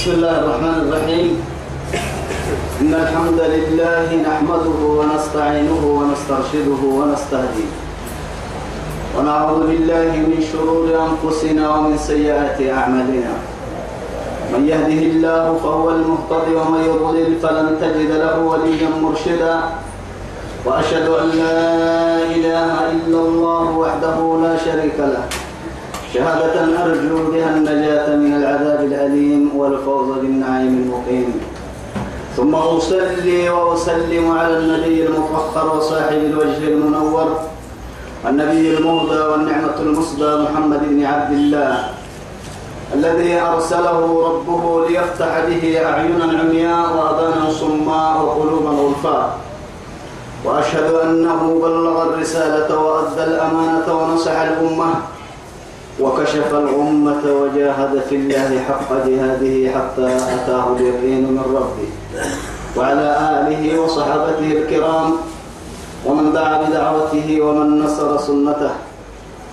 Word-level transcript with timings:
بسم 0.00 0.10
الله 0.10 0.38
الرحمن 0.40 0.78
الرحيم 0.88 1.30
إن 2.80 2.92
الحمد 2.94 3.40
لله 3.54 4.08
نحمده 4.28 4.78
ونستعينه 4.98 5.82
ونسترشده 5.98 6.82
ونستهديه 6.98 7.72
ونعوذ 9.16 9.60
بالله 9.68 10.10
من 10.24 10.40
شرور 10.52 10.88
أنفسنا 11.08 11.64
ومن 11.74 11.98
سيئات 11.98 12.56
أعمالنا 12.78 13.32
من 14.52 14.62
يهده 14.72 15.02
الله 15.12 15.44
فهو 15.62 15.90
المهتدي 15.90 16.52
ومن 16.56 16.80
يضلل 16.90 17.30
فلن 17.42 17.68
تجد 17.80 18.10
له 18.24 18.34
وليا 18.40 18.88
مرشدا 19.04 19.56
وأشهد 20.64 21.08
أن 21.08 21.28
لا 21.44 21.60
إله 22.36 22.72
إلا 22.96 23.18
الله 23.28 23.64
وحده 23.78 24.16
لا 24.44 24.54
شريك 24.64 24.96
له 24.98 25.49
شهادة 26.14 26.84
أرجو 26.84 27.32
بها 27.32 27.50
النجاة 27.56 28.16
من 28.16 28.32
العذاب 28.36 28.84
الأليم 28.84 29.50
والفوز 29.56 30.08
بالنعيم 30.18 30.74
المقيم. 30.82 31.40
ثم 32.36 32.54
أصلي 32.54 33.50
وأسلم 33.50 34.30
على 34.30 34.58
النبي 34.58 35.06
المفخر 35.06 35.76
وصاحب 35.76 36.18
الوجه 36.30 36.68
المنور 36.68 37.38
النبي 38.28 38.78
المهدى 38.78 39.18
والنعمة 39.20 39.76
المصدى 39.80 40.36
محمد 40.36 40.80
بن 40.88 41.04
عبد 41.04 41.32
الله 41.32 41.84
الذي 42.94 43.40
أرسله 43.40 43.98
ربه 44.28 44.86
ليفتح 44.88 45.32
به 45.48 45.62
أعينا 45.86 46.24
عمياء 46.40 46.86
وأذانا 46.96 47.50
صماء 47.50 48.22
وقلوبا 48.22 48.70
غلفاء 48.70 49.38
وأشهد 50.44 50.94
أنه 51.04 51.60
بلغ 51.62 52.02
الرسالة 52.02 52.78
وأدى 52.78 53.24
الأمانة 53.24 53.86
ونصح 53.98 54.40
الأمة 54.40 54.90
وكشف 56.00 56.54
الغمة 56.54 57.24
وجاهد 57.40 58.02
في 58.08 58.14
الله 58.16 58.50
حق 58.68 58.90
جهاده 59.06 59.54
حتى 59.74 60.08
أتاه 60.34 60.76
اليقين 60.76 61.24
من 61.28 61.44
ربه. 61.56 61.90
وعلى 62.76 63.08
آله 63.36 63.80
وصحابته 63.80 64.48
الكرام 64.52 65.12
ومن 66.06 66.32
دعا 66.32 66.62
بدعوته 66.62 67.28
ومن 67.40 67.84
نصر 67.84 68.18
سنته 68.18 68.70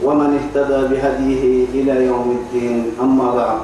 ومن 0.04 0.39
اهتدى 0.39 0.80
بهديه 0.88 1.44
إلى 1.73 2.06
يوم 2.06 2.28
الدين. 2.39 2.92
أما 3.02 3.28
بعد 3.36 3.58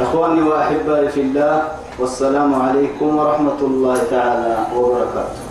إخواني 0.00 0.42
وأحبائي 0.42 1.08
في 1.08 1.20
الله 1.20 1.62
والسلام 1.98 2.54
عليكم 2.54 3.08
ورحمة 3.16 3.60
الله 3.60 3.98
تعالى 4.10 4.56
وبركاته. 4.76 5.49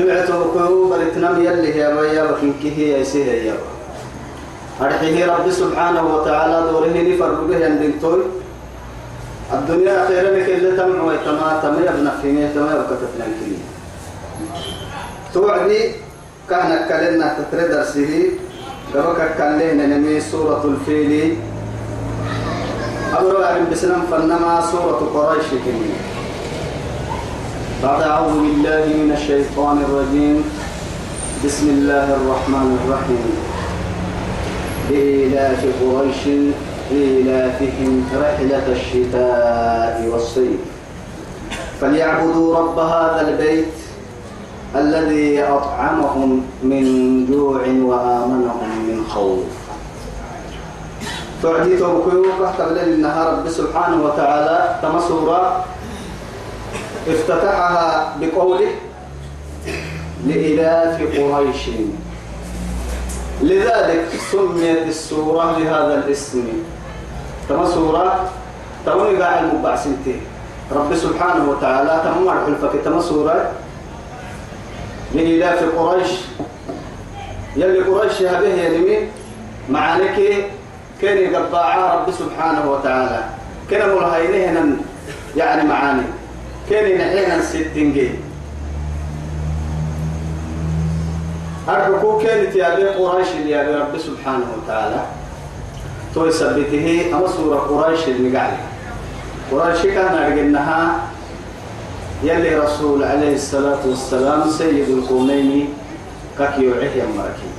نبعته 0.00 0.38
بكو 0.38 0.88
برتنام 0.90 1.44
يلي 1.44 1.74
هي 1.74 1.94
بيا 1.96 2.32
بكين 2.32 2.54
كي 2.62 2.70
هي 2.76 3.00
يسيه 3.00 3.32
يا 3.32 3.54
أرحيه 4.80 5.26
رب 5.26 5.50
سبحانه 5.50 6.14
وتعالى 6.14 6.56
دوره 6.70 6.88
نفرقه 6.88 7.56
يندلتوي 7.64 8.22
الدنيا 9.52 10.06
خيرا 10.08 10.30
لك 10.36 10.48
اللي 10.50 10.76
تمع 10.76 11.02
ويتما 11.02 11.60
تما 11.62 11.80
يبنى 11.86 12.10
فيني 12.22 12.48
تما 12.54 12.70
يبقى 12.72 12.96
توعدي 15.34 15.92
كان 16.50 16.70
كلنا 16.88 17.36
تتري 17.38 17.68
درسه. 17.68 18.10
قبك 18.94 19.20
كلنا 19.38 19.86
نمي 19.86 20.20
سورة 20.20 20.64
الفيل. 20.64 21.36
أبرو 23.14 23.42
أعلم 23.42 23.66
بسلام 23.72 24.02
فنما 24.10 24.62
سورة 24.72 25.00
قريش 25.14 25.46
كني. 25.50 25.90
بعد 27.82 28.02
أعوذ 28.02 28.32
بالله 28.44 28.84
من 28.92 29.10
الشيطان 29.16 29.80
الرجيم. 29.88 30.44
بسم 31.44 31.66
الله 31.68 32.06
الرحمن 32.12 32.68
الرحيم. 32.76 33.28
بإيلاف 34.88 35.60
قريش 35.80 36.22
إيلافهم 36.92 37.92
رحلة 38.12 38.66
الشتاء 38.68 39.96
والصيف. 40.12 40.60
فليعبدوا 41.80 42.56
رب 42.56 42.78
هذا 42.78 43.20
البيت 43.28 43.74
الذي 44.76 45.42
أطعمهم 45.42 46.44
من 46.62 46.84
جوع 47.32 47.64
وآمنهم 47.64 48.70
من 48.88 48.98
خوف. 49.08 49.48
تعدي 51.42 51.76
توكيوك 51.80 52.40
قبل 52.60 52.76
النهار 52.78 53.26
رب 53.32 53.48
سبحانه 53.48 54.04
وتعالى. 54.04 54.58
تمسورا 54.82 55.64
افتتحها 57.08 58.16
بقوله 58.20 58.70
لإلاف 60.26 61.02
قريش. 61.18 61.68
لذلك 63.42 64.04
سميت 64.32 64.88
السورة 64.88 65.58
بهذا 65.58 65.94
الاسم. 65.94 66.44
كما 67.48 67.66
سورة؟ 67.66 68.30
توني 68.86 69.22
قاعد 69.22 69.44
المبعسنتي 69.44 70.20
رب 70.72 70.94
سبحانه 70.94 71.50
وتعالى 71.50 72.00
تمام 72.04 72.38
الحلفة. 72.38 72.78
كما 72.84 73.00
سورة؟ 73.00 73.50
لإلاف 75.14 75.78
قريش. 75.78 76.10
يلي 77.56 77.78
قريش 77.78 78.22
هذه 78.22 78.48
يلمي 78.48 79.08
معانك 79.68 80.44
كان 81.02 81.34
قباعة 81.36 81.94
رب 81.94 82.12
سبحانه 82.12 82.70
وتعالى. 82.70 83.24
كان 83.70 83.88
ملهينهن 83.88 84.76
يعني 85.36 85.68
معاني. 85.68 86.02
كان 86.70 86.98
نحينا 86.98 87.42
ستين 87.42 87.92
جي 87.92 88.10
الحقوق 91.68 92.22
كانت 92.22 92.56
يا 92.56 92.74
بي 92.76 92.84
قريش 92.88 93.28
يا 93.46 93.62
بي 93.62 93.74
رب 93.74 93.98
سبحانه 93.98 94.46
وتعالى. 94.56 95.02
تو 96.14 96.26
يثبته 96.26 97.10
أما 97.14 97.26
سورة 97.28 97.58
قريش 97.70 98.08
المقعد 98.08 98.56
قريش 99.52 99.82
كان 99.82 100.14
أرجنها 100.14 100.98
يلي 102.22 102.58
رسول 102.58 103.04
عليه 103.04 103.34
الصلاة 103.34 103.78
والسلام 103.86 104.50
سيد 104.50 104.88
القومين 104.90 105.68
كاكي 106.38 106.62
يوعيه 106.62 106.90
يمركي 107.02 107.50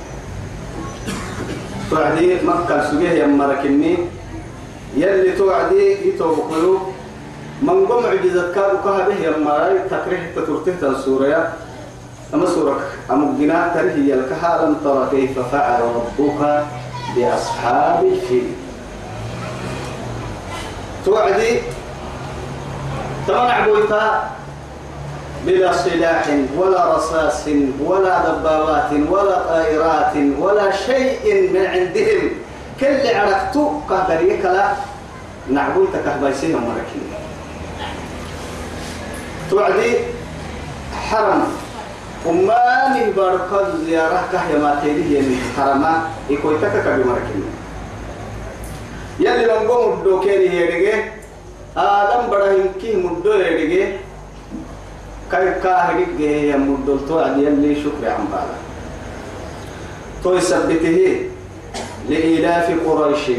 توعدي 1.90 2.34
مكة 2.44 2.90
سجيه 2.90 3.24
يمركني 3.24 3.96
يلي 4.96 5.32
توعدي 5.32 6.08
يتوبقلو 6.08 6.78
من 7.62 7.86
قم 7.86 8.06
عجزت 8.06 8.54
كادو 8.54 8.76
كهبه 8.84 9.14
يمراي 9.14 9.78
تكره 9.90 10.22
تترته 10.36 10.74
تنسوريا. 10.80 11.52
أما 12.34 12.46
سورك 12.46 12.80
أما 13.10 13.38
جنا 13.38 13.70
ترهي 13.74 14.14
الكهالم 14.14 14.76
ترى 14.84 15.08
كيف 15.10 15.38
فعل 15.38 15.80
ربك 15.80 16.64
بأصحاب 17.16 18.04
الفيل. 18.04 18.50
توعدي 21.04 21.60
تمنع 23.28 23.66
بويتا 23.66 24.30
بلا 25.46 25.72
سلاح 25.72 26.26
ولا 26.56 26.96
رصاص 26.96 27.48
ولا 27.84 28.14
دبابات 28.28 28.90
ولا 29.10 29.38
طائرات 29.48 30.14
ولا 30.38 30.70
شيء 30.72 31.50
من 31.54 31.66
عندهم. 31.66 32.30
كل 32.80 33.06
عرفتو 33.14 33.70
قهدريك 33.90 34.44
لا 34.44 34.72
نعبويتا 35.50 35.98
كهبايسين 36.04 36.56
مركين 36.56 37.21
توعدي 39.52 39.92
حرم. 41.08 41.42
أماني 42.26 43.12
بارك 43.12 43.50
زيارة 43.84 44.24
كهيا 44.32 44.58
ما 44.58 44.80
تيجي 44.82 45.14
يعني 45.14 45.36
حرما 45.56 46.08
يكوي 46.30 46.56
تكا 46.58 46.80
كبي 46.80 47.04
مركين. 47.04 47.44
يلي 49.20 49.44
لنقوم 49.44 49.92
الدوكيني 49.92 50.56
يرجع 50.56 50.98
آدم 51.76 52.30
برهن 52.30 52.70
كي 52.80 52.96
مدو 52.96 53.32
يرجع 53.32 53.96
كاي 55.32 55.60
كاهري 55.60 56.06
جه 56.18 56.56
مدو 56.56 56.96
توعدي 57.08 57.44
يلي 57.44 57.82
شكر 57.82 58.08
عم 58.08 58.24
بالا. 58.32 58.56
تو 60.24 60.34
يثبته 60.34 61.28
لإلاف 62.08 62.66
قريش. 62.86 63.30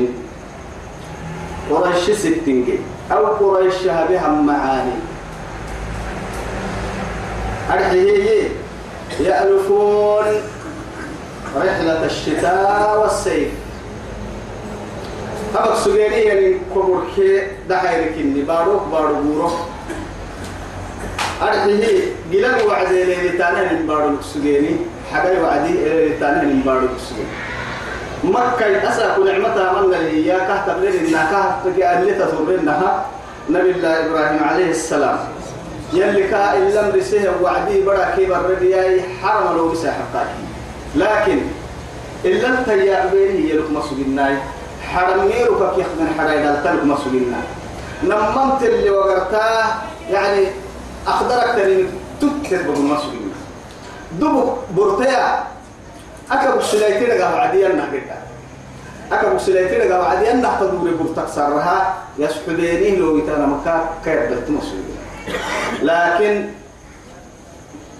قريش 1.71 2.11
ستين 2.11 2.79
أو 3.11 3.25
قريش 3.25 3.87
هبها 3.87 4.27
معاني. 4.27 5.12
أرحيه 7.71 8.49
يألفون 9.19 10.25
رحلة 11.57 12.05
الشتاء 12.05 12.99
والصيف. 13.01 13.47
أبك 15.55 15.75
سجيني 15.77 16.21
يعني 16.21 16.57
كبر 16.75 17.03
كي 17.15 17.47
دحيرك 17.69 18.13
إني 18.17 18.41
بارو 18.41 18.79
بارو 18.91 19.15
بورو 19.15 19.51
أرحيه 21.41 21.99
جلال 22.31 22.67
وعدي 22.67 23.03
لي 23.03 23.29
تانا 23.29 23.71
من 23.73 23.87
بارو 23.87 24.21
سجيني. 24.21 24.75
حاجة 25.13 25.41
وعدي 25.41 25.71
لي 25.71 26.17
تانا 26.19 26.43
من 26.43 26.61
بارو 26.65 26.87
سجيني. 26.97 27.27
مكة 28.23 28.89
أسا 28.89 29.15
كل 29.15 29.25
نعمتها 29.31 29.81
من 29.81 29.93
اللي 29.93 30.31
هي 30.31 30.37
كهتب 30.37 30.83
لنا 30.83 30.99
إنها 31.07 31.61
كهتب 31.63 32.17
تثورنها 32.19 33.05
نبي 33.49 33.71
الله 33.71 34.05
إبراهيم 34.05 34.43
عليه 34.43 34.69
السلام. 34.69 35.19
يلي 35.93 36.23
كا 36.27 36.57
إن 36.57 36.67
لم 36.69 36.91
رسيه 36.95 37.31
وعدي 37.41 37.81
برا 37.81 38.05
كبر 38.17 38.49
ردياي 38.49 39.01
حرم 39.21 39.57
لو 39.57 39.69
بسا 39.69 39.91
حقاك. 39.91 40.27
لكن 40.95 41.39
إن 42.25 42.31
لم 42.31 42.63
تيا 42.65 43.05
بيني 43.13 43.49
يلوك 43.49 43.69
مسجناي 43.71 44.37
حرميرك 44.93 45.75
كيف 45.75 45.87
من 45.99 46.15
حرايد 46.19 46.45
التلك 46.45 46.83
مسؤولنا 46.83 47.41
نمنت 48.03 48.63
اللي 48.63 48.89
وقرتاه 48.89 49.65
يعني 50.11 50.47
أخضرك 51.07 51.55
ترين 51.55 51.87
تكتب 52.21 52.69
المسؤولين 52.73 53.33
دبو 54.19 54.51
برتيا 54.77 55.43
أكبر 56.31 56.61
سلايتين 56.61 57.11
قالوا 57.11 57.39
عاديا 57.39 57.67
نحكيها 57.67 58.21
أكبر 59.11 59.37
سلايتين 59.37 59.81
قالوا 59.81 60.05
عاديا 60.05 60.33
نحتضر 60.33 60.91
برتك 60.99 61.29
سرها 61.29 61.93
يسحبيني 62.19 62.95
لو 62.95 63.17
يتانا 63.17 63.45
مكا 63.45 63.89
كيف 64.05 64.29
بالتمسؤولين 64.29 64.92
لكن 65.81 66.49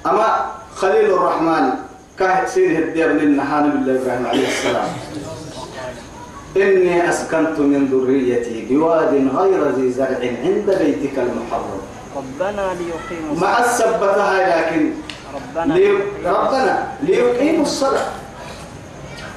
أما 0.05 0.45
خليل 0.75 1.13
الرحمن 1.13 1.69
كاه 2.19 2.45
سيره 2.45 2.77
الدير 2.79 3.13
من 3.13 3.37
نحان 3.37 3.69
بالله 3.71 4.01
إبراهيم 4.01 4.25
عليه 4.27 4.47
السلام. 4.47 4.89
إني 6.57 7.09
أسكنت 7.09 7.59
من 7.59 7.89
ذريتي 7.91 8.65
بواد 8.69 9.13
غير 9.37 9.61
ذي 9.69 9.91
زرع 9.91 10.21
عند 10.43 10.67
بيتك 10.79 11.15
المحرم. 11.17 11.81
ربنا 12.15 12.65
ليقيموا 12.77 13.35
مع 13.41 13.59
السبتها 13.59 14.61
لكن 14.61 14.91
ربنا 15.35 15.73
لي... 15.73 15.91
ربنا 16.25 16.87
ليقيموا 17.01 17.61
الصلاة. 17.61 18.07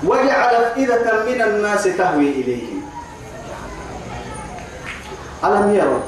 وجعل 0.04 0.54
أفئدة 0.54 1.24
من 1.24 1.42
الناس 1.42 1.84
تهوي 1.84 2.30
إليهم. 2.30 2.82
ألم 5.44 5.74
يروا 5.74 6.00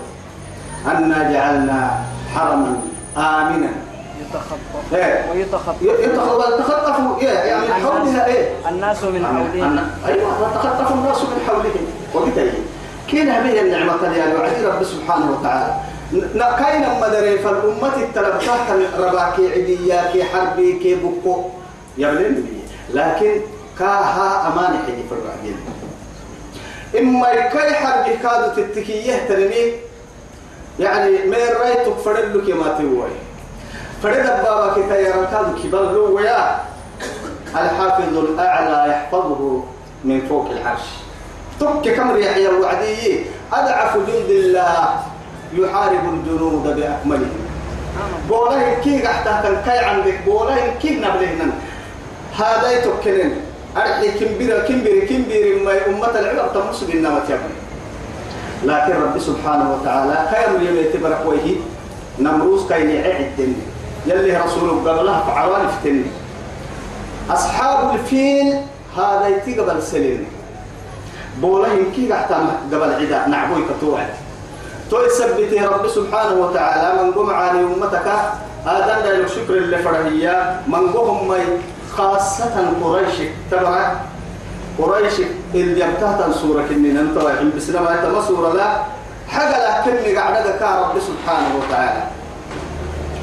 أنا 0.86 1.32
جعلنا 1.32 1.90
حرما 2.34 2.76
آمنا. 3.16 3.70
يتخطف. 4.20 4.94
إيه. 4.94 5.30
ويتخطف. 5.30 5.82
يتخطفوا 5.82 7.20
إيه. 7.20 7.28
يعني 7.28 7.66
من 7.66 7.72
حولها 7.75 8.26
إيه. 8.26 8.48
الناس 8.69 9.04
من 9.04 9.26
حولهم. 9.26 9.78
أيوة. 10.06 10.42
وتخطف 10.42 10.92
الناس 10.92 11.19
من 11.22 11.40
حولهم. 11.48 11.86
وبالتالي 12.14 12.52
كين 13.08 13.26
به 13.26 13.60
النعمة 13.60 14.16
يا 14.16 14.34
وعدي 14.38 14.66
رب 14.66 14.84
سبحانه 14.84 15.30
وتعالى. 15.30 15.75
ن- 16.12 16.56
كاين 16.58 16.84
مدري 17.02 17.38
فالأمة 17.38 17.96
التلبتها 17.96 18.56
رباكي 18.98 19.52
عدياكي 19.52 20.24
حربيكي 20.24 20.94
بكو 20.94 21.44
يا 21.98 22.10
بلين 22.10 22.62
لكن 22.94 23.40
كاها 23.78 24.48
أمانة 24.52 24.78
حدي 24.86 25.02
في 25.08 25.12
الرعدين 25.12 25.56
إما 26.98 27.32
كاي 27.48 27.74
حربي 27.74 28.16
كادو 28.22 28.62
تتكيه 28.62 29.16
ترمي 29.28 29.72
يعني 30.80 31.25
ما 31.26 31.36
رايتك 31.36 31.96
فرلك 32.04 32.50
ما 32.50 32.78
تيوي 32.78 33.10
فرد 34.02 34.26
بابا 34.44 34.94
يرى 34.94 35.26
كادو 35.30 35.62
كبر 35.62 35.98
ويا 35.98 36.60
الحافظ 37.50 38.19
الأعلى 38.19 38.90
يحفظه 38.90 39.62
من 40.04 40.26
فوق 40.28 40.50
العرش. 40.50 40.86
تك 41.60 41.94
كم 41.96 42.10
ريحي 42.10 42.46
الوعدي 42.46 43.26
أضعف 43.52 43.96
جند 43.96 44.30
الله 44.30 45.00
يحارب 45.52 46.04
الجنود 46.14 46.62
بأكملهم 46.76 47.40
بوله 48.28 48.76
كي 48.84 49.02
قحتا 49.02 49.40
كان 49.42 49.62
كاي 49.66 49.78
عندك. 49.78 50.19
بوله 50.26 50.74
كي 50.82 50.90
نبلهن 50.96 51.52
هذا 52.38 52.70
يتكلن 52.70 53.32
أرحي 53.76 54.10
كمبير 54.19 54.58
كمبير 54.69 55.04
كمبير 55.04 55.62
ما 55.64 55.86
أمة 55.86 56.14
العلم 56.19 56.48
تمس 56.54 56.84
بالنمة 56.84 57.24
يبني 57.24 57.57
لكن 58.64 58.93
رب 58.93 59.19
سبحانه 59.19 59.75
وتعالى 59.75 60.28
خير 60.31 60.62
يوم 60.62 60.76
يتبرك 60.76 61.26
ويه 61.26 61.56
نمروز 62.19 62.72
كي 62.72 62.94
يعد 62.94 63.55
يلي 64.06 64.37
رسوله 64.37 64.90
قبلها 64.90 65.20
فعوان 65.20 65.69
فتني 65.69 66.05
أصحاب 67.31 67.94
الفيل 67.94 68.60
هذا 68.96 69.28
يتي 69.28 69.60
قبل 69.60 69.82
سلين 69.82 70.26
بوله 71.40 71.69
يمكي 71.72 72.12
قحتا 72.12 72.60
قبل 72.72 72.93
عدا 72.93 73.26
نعبوي 73.26 73.62
كتوعد 73.70 74.08
تو 74.90 75.00
يثبت 75.00 75.62
رب 75.62 75.88
سبحانه 75.88 76.34
وتعالى 76.40 77.02
من 77.02 77.12
قم 77.12 77.31
على 77.31 77.60
أمتك. 77.60 78.08
آدم 78.66 79.05
لا 79.05 79.26
شكر 79.28 79.55
اللي 79.55 79.78
فرهية 79.78 80.60
من 80.66 80.93
قم 80.93 81.34
خاصة 81.96 82.72
قريش 82.82 83.16
تبع 83.50 83.93
قريش 84.78 85.12
اللي 85.54 85.80
يمتهت 85.80 86.34
سورة 86.34 86.62
كنين 86.69 86.96
انت 86.96 87.19
رايحين 87.19 87.52
بسلام 87.56 87.86
انت 87.86 88.04
ما 88.04 88.22
سورة 88.22 88.54
لا؟ 88.54 88.82
حاجة 89.28 89.58
لا 89.58 89.80
كني 89.84 90.16
قاعدة 90.16 90.80
رب 90.80 91.00
سبحانه 91.00 91.48
وتعالى. 91.58 92.02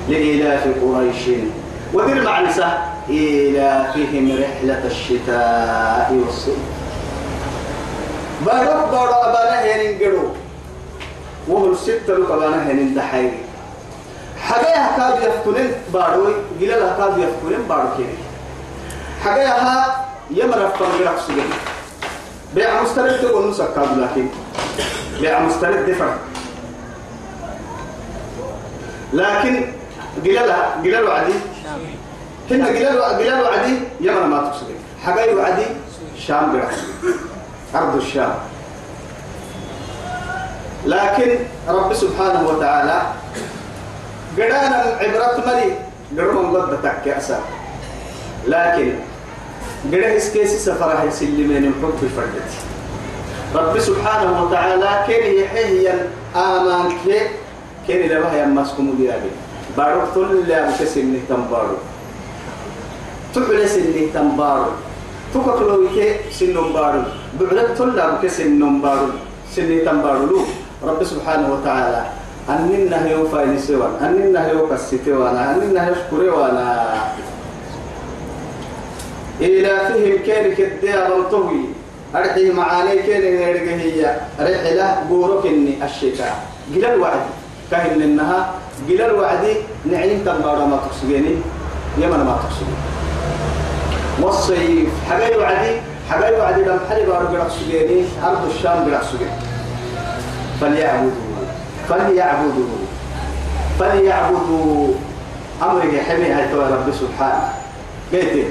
لإلاف 0.10 0.68
قريش. 0.84 1.40
ودير 1.94 2.24
معنسة 2.24 2.78
إيلافهم 3.10 4.31
رحلة 4.42 4.86
الشتاء 4.86 6.22
والصيف. 6.25 6.57
بارك 8.46 8.88
بارك 8.92 9.13
أبانا 9.13 9.62
هينين 9.62 10.00
قروا 10.00 10.30
وهم 11.48 11.72
الستة 11.72 12.13
لك 12.13 12.31
أبانا 12.31 12.68
هينين 12.68 12.96
دحيري. 12.96 13.38
حاجة 14.42 14.98
كاد 14.98 15.24
يفتنين 15.24 15.72
باروي 15.94 16.34
قيل 16.60 16.72
كاد 16.72 17.18
يفتنين 17.18 17.68
بارو 17.69 17.88
كيري. 17.98 18.18
يمر 20.31 20.68
أفضل 20.68 20.98
بيع 21.00 21.12
سجن 21.27 21.50
بيع 22.56 22.81
مستند 22.81 23.19
تقول 23.22 23.50
نسكاب 23.50 24.00
لكن 24.00 24.27
بيع 25.19 25.39
مستند 25.39 25.89
دفع. 25.89 26.16
لكن 29.13 29.66
قلالها 30.24 30.81
قلال 30.83 31.04
وعدي. 31.04 31.33
هنا 32.51 32.68
قلال 32.68 33.01
قلال 33.01 33.44
وعدي 33.44 33.77
يمن 34.01 34.27
ما 34.27 34.39
تقصد. 34.39 34.66
حقاي 35.06 35.36
وعدي 35.36 35.66
شام 36.18 36.51
بيع 36.51 36.69
أرض 37.75 37.95
الشام. 37.95 38.33
لكن 40.86 41.38
رب 41.68 41.94
سبحانه 41.94 42.48
وتعالى 42.48 43.01
قدانا 44.38 44.98
عبرة 45.01 45.44
مري. 45.48 45.75
قرم 46.18 46.57
قد 46.57 46.81
تكأسا 46.81 47.39
لكن 48.48 48.94
قده 49.92 50.18
اسكيسي 50.18 50.58
سفره 50.60 51.04
يسلمين 51.08 51.64
الحب 51.72 51.98
الفردت 52.04 52.52
رب 53.56 53.80
سبحانه 53.80 54.44
وتعالى 54.44 54.92
كان 55.08 55.26
يحيي 55.40 55.90
آمان 56.36 56.90
كي 57.06 57.20
كان 57.88 58.02
لبها 58.10 58.44
يمسكم 58.44 58.96
ديابي 58.98 59.32
بارك 59.78 60.16
تل 60.16 60.48
لا 60.48 60.70
بكسن 60.70 61.14
تنبارو. 61.30 61.78
تبعل 63.36 63.70
سن 63.70 63.96
تنبارو. 64.14 64.72
تككلو 65.34 65.92
كي 65.96 66.32
سن 66.32 66.56
بارو 66.74 67.02
بعلك 67.40 67.70
تل 67.78 67.96
لا 67.96 68.06
بكسن 68.16 68.82
بارو 68.82 69.08
سن 69.56 69.70
تنبارو. 69.86 70.26
لو 70.26 70.40
رب 70.84 71.04
سبحانه 71.04 71.48
وتعالى 71.54 72.01
أننا 72.50 73.06
هيو 73.06 73.27
فاين 73.27 73.58
سوان 73.58 73.94
أننا 74.01 74.42
كسيتي 74.70 75.12
وانا 75.12 75.56
أننا 75.56 75.82
يشكري 75.89 76.30
وأنا 76.30 76.65
إلافهم 79.42 80.18
كان 80.27 80.54
كديا 80.54 81.10
بلطوي 81.10 81.65
أرحي 82.15 82.50
معاني 82.50 82.96
كان 82.96 83.22
نرجع 83.22 83.75
هي. 83.75 84.15
رحلة 84.39 85.04
بورك 85.10 85.46
إني 85.46 85.86
الشتاء 85.86 86.46
قل 86.75 86.86
الوعد 86.86 87.20
كهن 87.72 88.01
إنها 88.01 88.51
قل 88.89 89.01
الوعد 89.01 89.46
نعيم 89.92 90.20
تنبارا 90.25 90.65
ما 90.65 90.77
تقصديني. 90.77 91.36
يمن 91.98 92.18
ما 92.18 92.39
تقصدين 92.44 92.80
والصيف. 94.22 94.89
حاجة 95.10 95.38
وعدي. 95.38 95.75
حاجة 96.10 96.39
وعدي 96.39 96.62
لم 96.62 96.80
حرب 96.89 97.10
أرجع 97.10 97.44
تقصديني 97.44 98.06
أرض 98.24 98.50
الشام 98.56 98.86
بلا 98.86 99.01
فليعبدوا. 100.62 101.12
فليعبدوا. 101.89 102.77
فليعبدوا. 103.80 104.94
أمر 105.62 105.82
حمي 105.82 106.25
هاي 106.25 106.54
رب 106.54 106.94
سبحانه. 107.01 107.54
قلت 108.13 108.46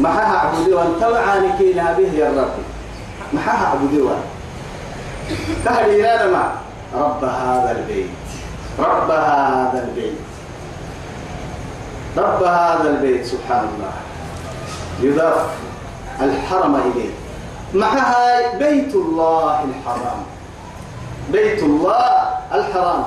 ما 0.00 0.36
أعبدي 0.36 0.72
وأن 0.72 0.92
تبعني 1.00 1.48
كينا 1.58 1.92
به 1.92 2.12
يا 2.12 2.28
رب 2.28 2.54
ما 3.32 3.40
أعبدي 3.48 4.00
وأن. 4.00 4.22
تهدي 5.64 6.02
لنا 6.02 6.26
مع 6.26 6.52
رب 6.94 7.24
هذا 7.24 7.76
البيت. 7.78 8.10
رب 8.78 9.10
هذا 9.10 9.88
البيت. 9.88 10.18
رب 12.16 12.42
هذا 12.42 12.90
البيت 12.90 13.26
سبحان 13.26 13.68
الله. 13.74 13.92
يضاف 15.00 15.46
الحرم 16.20 16.74
إليه. 16.74 17.10
معها 17.74 18.58
بيت 18.58 18.94
الله 18.94 19.64
الحرام. 19.64 20.22
بيت 21.32 21.62
الله 21.62 22.28
الحرام. 22.54 23.04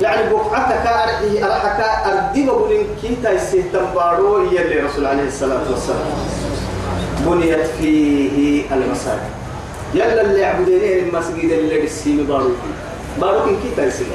يعني 0.00 0.30
بقعتك 0.30 0.86
أرحيه 0.86 1.46
أرحك 1.46 1.80
أردب 2.06 2.46
بولين 2.46 2.86
كيتا 3.02 3.32
يستهتم 3.32 3.94
بارو 3.94 4.44
يلي 4.44 4.80
رسول 4.80 5.06
عليه 5.06 5.26
الصلاة 5.26 5.70
والسلام. 5.70 6.10
بنيت 7.26 7.66
فيه 7.78 8.62
المساجد. 8.72 9.30
يلا 9.94 10.20
اللي 10.20 10.40
يعبدين 10.40 11.08
المسجد 11.08 11.50
اللي 11.50 11.80
بالسيم 11.80 12.26
بارو 12.26 12.48
فيه. 12.48 13.20
بارو 13.20 13.40
كن 13.44 13.56
كيتا 13.62 13.84
يسيب 13.86 14.06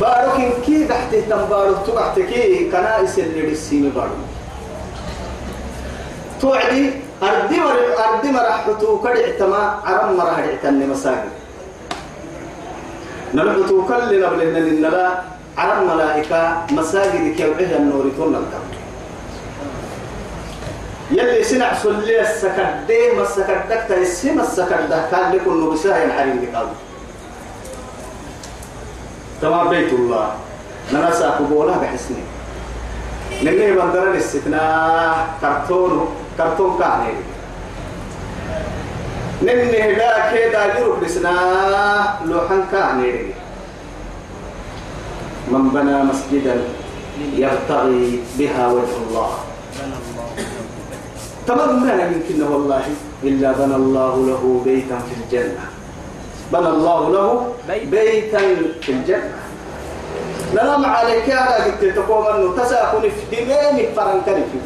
بارو 0.00 0.32
كن 0.36 0.50
كي 0.66 0.84
تحت 0.84 1.14
تنبارو 1.14 1.74
تقعتك 1.86 2.30
كنائس 2.72 3.18
اللي 3.18 3.42
بالسيم 3.42 3.92
بارو. 3.96 4.16
توعدي 6.40 6.90
أردي 7.22 7.60
مر 7.60 7.78
أردي 8.04 8.30
مرحتو 8.30 8.98
كدع 8.98 9.38
تما 9.38 9.80
عرم 9.84 10.16
مرح 10.16 10.46
تني 10.62 10.86
مساجد. 10.86 11.43
نلحتو 13.34 13.86
كل 13.86 14.10
نبلنا 14.22 14.58
لنا 14.58 15.22
عرم 15.58 15.86
ملائكة 15.90 16.40
مساجد 16.70 17.34
كيوعها 17.36 17.76
النور 17.76 18.10
تون 18.16 18.34
يلي 21.10 21.44
سنع 21.44 21.74
سلي 21.74 22.20
السكردي 22.20 23.12
ما 23.16 23.22
السكردك 23.22 23.82
تهسي 23.88 24.32
ما 24.32 24.42
السكردك 24.42 25.02
كان 25.10 25.32
لكم 25.32 25.64
نبسها 25.64 26.04
ينحرم 26.04 26.38
لقاو 26.42 26.66
تمام 29.42 29.68
بيت 29.68 29.92
الله. 29.92 30.26
ننسى 30.92 31.24
قبولها 31.24 31.78
بحسني. 31.78 32.24
نني 33.42 33.72
بندر 33.72 34.10
الاستثناء 34.10 35.26
كرتون 35.40 36.08
كرتون 36.38 36.78
كاني 36.78 37.14
كيدا 40.32 40.64
لوحن 42.24 42.60
كاني. 42.72 43.12
من 45.52 45.68
بنى 45.68 46.02
مسجدا 46.02 46.56
يبتغي 47.36 48.20
بها 48.38 48.68
وجه 48.68 48.96
الله. 49.08 49.30
تمام 51.46 51.86
لا 51.86 52.06
يمكن 52.06 52.42
والله 52.42 52.82
إلا 53.22 53.52
بنى 53.52 53.76
الله 53.76 54.14
له 54.26 54.62
بيتا 54.64 54.98
في 54.98 55.14
الجنة. 55.20 55.64
بنى 56.52 56.68
الله 56.68 57.10
له 57.12 57.52
بيت. 57.68 57.88
بيتا 57.88 58.38
في 58.80 58.92
الجنة. 58.92 59.32
ما 60.54 60.86
عليك 60.86 61.28
يا 61.28 61.64
قلت 61.64 61.96
تقوم 61.96 62.26
أنه 62.26 62.56
تساكن 62.56 63.00
في 63.00 63.44
دمامي 63.44 63.86
فرنكني 63.96 64.44
في 64.50 64.58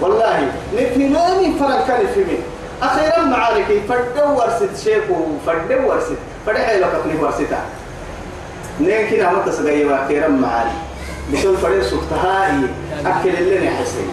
والله 0.00 0.52
نفهماني 0.74 1.54
فرنكني 1.58 2.06
في 2.14 2.36
أخيرا 2.82 3.24
معارك 3.24 3.82
فردو 3.88 4.34
ورست 4.38 4.84
شيكو 4.84 5.14
فردو 5.46 5.88
ورست 5.88 6.12
فدحي 6.46 6.78
لك 6.80 6.84
أقني 6.94 7.22
ورستا 7.22 7.58
نين 8.80 9.10
كده 9.10 9.30
ما 9.32 9.42
تسقي 9.46 9.94
أخيرا 10.04 10.28
معارك 10.28 10.72
بسول 11.32 11.56
فريد 11.56 11.82
سكتهاي 11.82 12.50
أكل 13.06 13.28
اللي 13.28 13.68
نحسين 13.68 14.08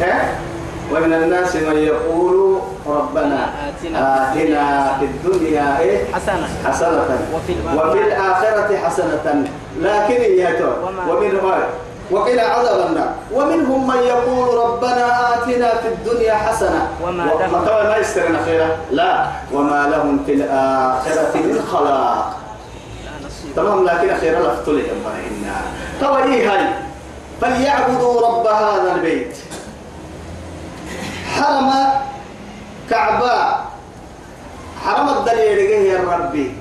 ها؟ 0.00 0.28
ومن 0.92 1.12
الناس 1.12 1.56
من 1.56 1.76
يقول 1.76 2.60
ربنا 2.86 3.50
آتنا 3.68 4.32
آتنا 4.32 4.96
في 4.98 5.04
الدنيا 5.04 5.78
إيه؟ 5.80 5.98
حسنة 6.14 6.48
حسنة 6.64 7.18
وفي. 7.34 7.54
وفي 7.78 7.98
الآخرة 8.06 8.76
حسنة 8.76 9.44
لكن 9.80 10.14
يهتم 10.22 10.66
وما- 10.82 11.12
وقنا 12.10 12.42
عذاب 12.42 12.86
النار. 12.86 13.14
ومنهم 13.32 13.86
من 13.86 13.96
يقول 14.02 14.58
ربنا 14.58 15.34
آتنا 15.34 15.74
في 15.74 15.88
الدنيا 15.88 16.34
حسنة. 16.34 16.88
وما 17.02 17.22
لهم- 17.22 17.64
ما 17.90 17.96
يسترنا 17.96 18.44
خيرا. 18.44 18.68
لا. 18.90 19.26
وما 19.52 19.88
لهم 19.90 20.22
في 20.26 20.32
الآخرة 20.32 21.36
من 21.36 21.62
خلاق. 21.72 22.36
تمام 23.56 23.84
لكن 23.84 24.16
خير 24.20 24.38
لفتلك 24.38 24.84
إنا 24.90 25.60
طبعا 26.02 26.24
إيه 26.24 26.52
هاي؟ 26.52 26.66
فليعبدوا 27.40 28.20
رب 28.26 28.46
هذا 28.46 28.94
البيت. 28.94 29.36
حرم 31.36 31.70
كعبة. 32.90 33.54
حرم 34.84 35.08
الدليل 35.08 35.58
يا 35.86 36.00
ربي. 36.18 36.54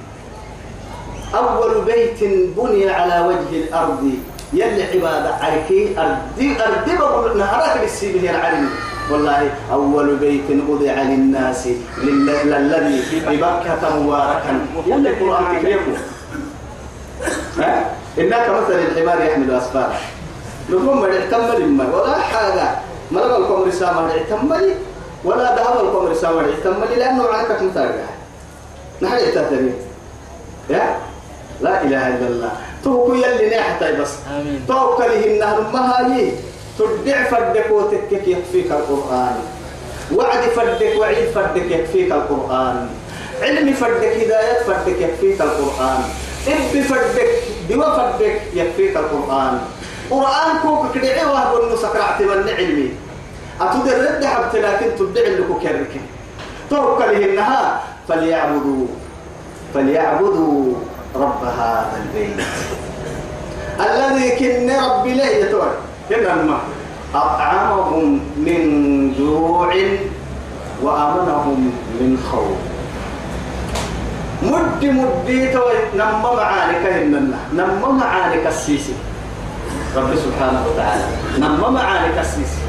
أول 1.38 1.82
بيت 1.82 2.24
بني 2.58 2.90
على 2.90 3.20
وجه 3.28 3.58
الأرض. 3.64 4.14
يلي 4.54 4.84
عبادة 4.84 5.36
عليك 5.36 5.98
أردي 5.98 6.58
أردي 6.64 6.96
بقول 6.98 7.38
نهارك 7.38 7.82
بالسيب 7.82 8.18
هي 8.18 8.30
العلم. 8.30 8.70
والله 9.12 9.50
أول 9.72 10.16
بيت 10.16 10.44
وضع 10.70 10.94
للناس 11.02 11.68
لل- 11.98 12.26
للذي 12.46 13.20
ببكة 13.28 14.00
مباركا. 14.00 14.66
يلي 14.88 15.10
القرآن 15.10 15.58
تكليكم 15.60 15.94
ها؟ 17.60 17.86
إنك 18.20 18.50
مثل 18.50 18.74
الحمار 18.80 19.26
يحمل 19.26 19.52
أسفارا 19.52 19.94
لكم 20.70 21.02
ما 21.02 21.08
يحتمل 21.08 21.70
ما 21.70 21.96
ولا 21.96 22.20
حاجة. 22.20 22.70
ما 23.12 23.20
لقى 23.20 23.38
القمر 23.38 23.68
رسامة 23.68 24.14
يحتمل 24.14 24.74
ولا 25.24 25.56
ذهب 25.56 25.80
القمر 25.86 26.10
رسامة 26.12 26.42
يحتمل 26.48 27.00
لأنه 27.00 27.24
عنك 27.28 27.62
متارجة 27.62 28.06
نحن 29.02 29.16
يتهتمي 29.18 29.74
يا 30.70 30.96
لا 31.62 31.82
إله 31.84 32.08
إلا 32.08 32.28
الله. 32.28 32.52
توكو 32.84 33.14
يلي 33.14 33.58
نحتاج 33.58 33.96
بس. 33.96 34.14
توكله 34.68 35.26
النهر 35.26 35.62
ما 35.74 36.16
هي 36.16 36.32
تدع 36.80 37.24
فردك 37.24 37.72
وتكك 37.72 38.28
يكفيك 38.28 38.72
القرآن. 38.72 39.36
وعد 40.16 40.42
فردك 40.56 40.94
وعيد 41.00 41.30
فردك 41.36 41.72
يكفيك 41.72 42.12
القرآن. 42.12 42.90
علم 43.42 43.74
فردك 43.74 44.14
هداية 44.22 44.64
فردك 44.68 45.02
يكفيك 45.02 45.42
القرآن. 45.42 46.04
إب 46.48 46.82
فردك 46.82 47.30
دوا 47.70 47.90
فردك 47.98 48.42
يكفيك 48.54 48.98
القرآن. 48.98 49.60
قرآن 50.10 50.58
كوك 50.62 50.92
كدعي 50.96 51.26
وهو 51.26 51.64
إنه 51.64 51.76
سكرعت 51.76 52.22
من 52.22 52.50
علمي. 52.58 52.90
أتدر 53.62 53.98
رد 54.06 54.26
حبت 54.26 54.56
لكن 54.56 54.88
تدعي 55.00 55.36
لك 55.36 55.48
كرك. 55.62 56.02
توكله 56.70 57.26
النهار 57.26 57.80
فليعبدوا. 58.08 58.88
فليعبدوا. 59.74 60.74
رب 61.16 61.44
هذا 61.44 61.98
البيت. 62.04 62.38
الذي 63.80 64.30
كن 64.40 64.70
ربي 64.70 65.14
له 65.14 65.26
يتوى 65.26 65.72
كنا 66.10 66.58
أطعمهم 67.16 68.20
من 68.38 68.62
جوع 69.20 69.74
وآمنهم 70.84 71.74
من 72.00 72.12
خوف. 72.32 72.60
مد 74.44 74.86
مدي 74.86 75.52
توي. 75.52 75.80
نم 75.96 76.22
معانك 76.22 76.84
هننا 76.86 77.38
نم 77.54 77.98
معانك 77.98 78.48
السيسي. 78.48 78.94
رب 79.96 80.16
سبحانه 80.16 80.62
وتعالى. 80.68 81.06
نم 81.40 81.74
معانك 81.74 82.18
السيسي. 82.20 82.62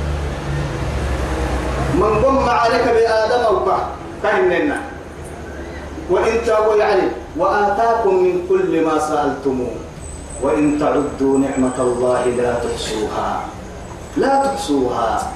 من 1.94 2.24
قم 2.24 2.48
عليك 2.48 2.84
بآدم 2.88 3.54
وقع 3.54 3.78
كهننا 4.22 4.80
وإن 6.10 6.34
يعني 6.78 7.02
وآتاكم 7.36 8.14
من 8.14 8.46
كل 8.48 8.84
ما 8.84 8.98
سألتموه. 8.98 9.76
وإن 10.42 10.78
تعدوا 10.80 11.38
نعمة 11.38 11.76
الله 11.78 12.24
لا 12.26 12.54
تحصوها. 12.54 13.40
لا 14.16 14.42
تحصوها. 14.44 15.32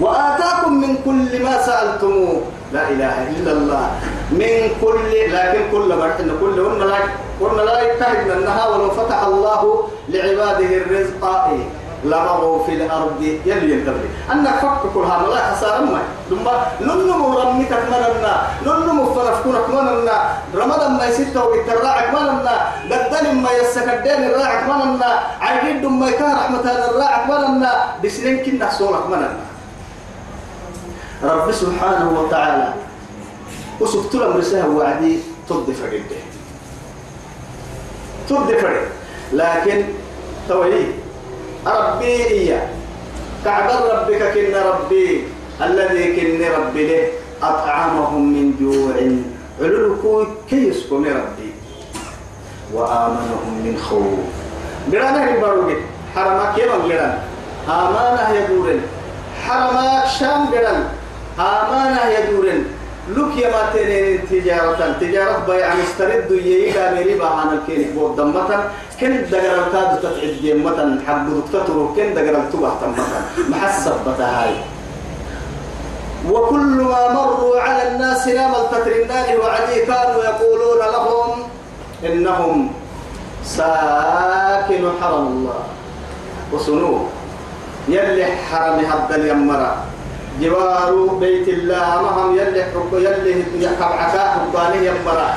وآتاكم 0.00 0.72
من 0.80 0.96
كل 1.04 1.42
ما 1.42 1.62
سألتموه. 1.62 2.40
لا 2.72 2.88
إله 2.88 3.28
إلا 3.30 3.52
الله. 3.52 3.90
من 4.30 4.70
كل 4.80 5.12
لكن 5.32 5.60
كل 5.72 5.88
مرة 5.96 6.20
كل 6.40 6.64
قلنا 6.64 6.84
لا 6.84 6.98
قلنا 7.40 7.62
لا 7.62 7.80
يكتهد 7.80 8.30
أنها 8.30 8.68
ولو 8.68 8.90
فتح 8.90 9.22
الله 9.22 9.88
لعباده 10.08 10.70
الرزق. 10.76 11.24
إيه. 11.24 11.81
لبغوا 12.04 12.66
في 12.66 12.72
الأرض 12.74 13.22
يلي 13.46 13.72
ينتبه 13.72 14.08
أنك 14.32 14.58
فك 14.58 14.90
كل 14.94 15.00
هذا 15.00 15.26
لا 15.34 15.54
خسارة 15.54 15.84
ما 15.84 16.02
ثم 16.30 16.46
ننمو 16.86 17.38
رميك 17.38 17.72
مننا 17.72 18.34
ننمو 18.66 19.14
فرفكونك 19.14 19.68
مننا 19.68 20.16
رمضان 20.54 20.92
ما 20.92 21.04
يسيته 21.06 21.44
ويتراعك 21.44 22.14
مننا 22.14 22.56
قدن 22.90 23.34
ما 23.34 23.50
يسكدين 23.52 24.24
الراعك 24.24 24.62
مننا 24.68 25.20
عيد 25.40 25.86
ما 25.86 26.08
يكار 26.08 26.32
رحمة 26.34 26.60
الراعك 26.60 27.30
مننا 27.30 27.72
بسنين 28.04 28.44
كنا 28.44 28.70
صورك 28.70 29.06
مننا 29.06 29.36
رب 31.22 31.52
سبحانه 31.52 32.20
وتعالى 32.20 32.74
وسكت 33.80 34.14
له 34.14 34.28
مرساه 34.28 34.68
وعدي 34.68 35.18
تضي 35.48 35.74
فريده 35.74 36.16
تضي 38.28 38.56
فريد 38.58 38.88
لكن 39.32 39.84
توي 40.48 41.01
ربي 41.66 42.56
كعب 43.44 43.70
ربك 43.70 44.22
كن 44.34 44.54
ربي. 44.54 45.24
الذي 45.62 46.04
كن 46.16 46.40
ربي 46.54 46.86
له. 46.86 47.08
أطعمهم 47.42 48.32
من 48.32 48.46
جوع. 48.60 48.94
علوكو 49.60 50.24
كيسكم 50.50 51.04
ربي. 51.04 51.50
وآمنهم 52.74 53.54
من 53.64 53.78
خوف. 53.90 54.18
برانا 54.92 55.34
البروج 55.34 55.72
حرمك 56.14 56.58
يوم 56.58 56.88
جران 56.88 57.18
آمانة 57.68 58.30
يدورن. 58.38 58.80
حرما 59.46 60.06
شام 60.06 60.50
جران 60.52 60.88
آمانة 61.38 62.02
يدورن. 62.18 62.81
لك 63.08 63.36
يا 63.36 63.50
ما 63.50 63.62
تجارة 64.30 64.96
تجارة 65.00 65.38
بيع 65.46 65.74
مسترد 65.74 66.30
ييدا 66.30 66.94
مري 66.94 67.14
بهان 67.18 67.48
الكينك 67.58 67.92
بود 67.94 68.16
دمتا 68.16 68.70
كن 69.00 69.26
دقر 69.30 69.54
الكاد 69.66 70.00
تتعد 70.00 70.44
يمتا 70.44 71.02
حب 71.06 71.26
دكتور 71.52 71.92
كن 71.96 72.14
دقر 72.14 72.36
التوبة 72.36 72.70
تمتا 72.80 73.20
محسب 73.48 73.94
بتهاي 74.06 74.54
وكل 76.30 76.78
ما 76.90 77.12
مروا 77.12 77.60
على 77.60 77.88
الناس 77.88 78.28
نام 78.28 78.52
التترنان 78.54 79.28
وعدي 79.40 79.86
كانوا 79.86 80.24
يقولون 80.24 80.78
لهم 80.94 81.42
إنهم 82.06 82.70
ساكن 83.44 84.82
حرم 85.00 85.26
الله. 85.26 85.62
وصنوه 86.52 87.08
يلي 87.88 88.24
حرم 88.24 88.86
حد 88.86 89.12
اليمرة 89.12 89.76
جوار 90.40 91.06
بيت 91.20 91.48
الله 91.48 92.02
مهم 92.02 92.38
يلي 92.38 92.64
حق 92.64 92.92
يلي 92.92 93.44
يكبعكا 93.58 94.24
حقاني 94.34 94.86
يمرا. 94.86 95.28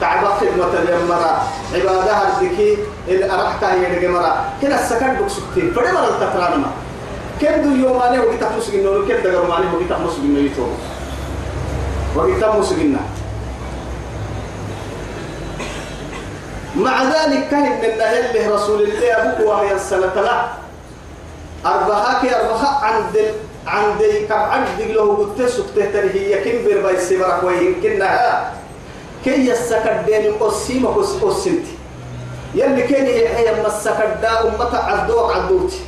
تعب 0.00 0.24
خدمة 0.24 0.74
يمرا. 0.90 1.32
عبادها 1.74 2.22
الذكي 2.28 2.78
اللي 3.08 3.32
أرحتها 3.34 3.74
يدق 3.74 4.10
مرا 4.10 4.44
هنا 4.62 4.80
السكن 4.80 5.12
بك 5.14 5.28
سكتين. 5.28 5.72
فدي 5.72 5.92
مرا 5.92 6.08
التتران 6.08 6.60
ما. 6.60 6.70
كم 7.40 7.62
دو 7.62 7.70
يوماني 7.70 8.18
وقت 8.18 8.42
مسجن 8.58 8.82
نور 8.84 9.08
كم 9.08 9.22
دقر 9.24 9.46
ماني 9.46 9.66
وقت 9.74 10.00
مسجن 10.00 10.36
يتوم. 10.46 10.78
وقت 12.16 12.56
مسجن. 12.56 12.96
مع 16.76 17.02
ذلك 17.02 17.48
كان 17.50 17.62
من 17.62 18.00
يلي 18.16 18.46
رسول 18.46 18.82
الله 18.82 19.16
أبوك 19.16 19.46
وهي 19.46 19.72
السنة 19.72 20.14
لا. 20.14 20.46
أربعة 21.66 22.20
كي 22.20 22.36
أربعة 22.36 22.84
عند 22.84 23.16
عند 23.66 24.02
كم 24.28 24.34
عند 24.34 24.80
له 24.80 25.16
قلت 25.16 25.48
سكته 25.50 25.84
ترهي 25.92 26.32
يكين 26.32 26.64
برباي 26.64 26.96
سبرك 27.00 27.44
ويمكنها 27.44 28.52
كي 29.24 29.46
يسكر 29.48 30.02
دين 30.06 30.32
أسيما 30.40 31.00
أسنتي 31.00 31.74
يلي 32.54 32.82
كان 32.82 33.06
هي 33.06 33.62
مسكر 33.66 34.16
دا 34.22 34.48
أمتا 34.48 34.76
عدوك 34.76 35.32
عدوتي 35.36 35.80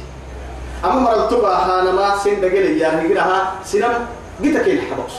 أما 0.84 1.00
مرتبة 1.00 1.48
هانا 1.48 1.92
ما 1.92 2.18
سين 2.22 2.40
دقل 2.40 2.76
يعني 2.76 3.08
قلها 3.08 3.52
سنم 3.64 3.94
قلت 4.44 4.56
كي 4.56 4.72
الحبس 4.72 5.14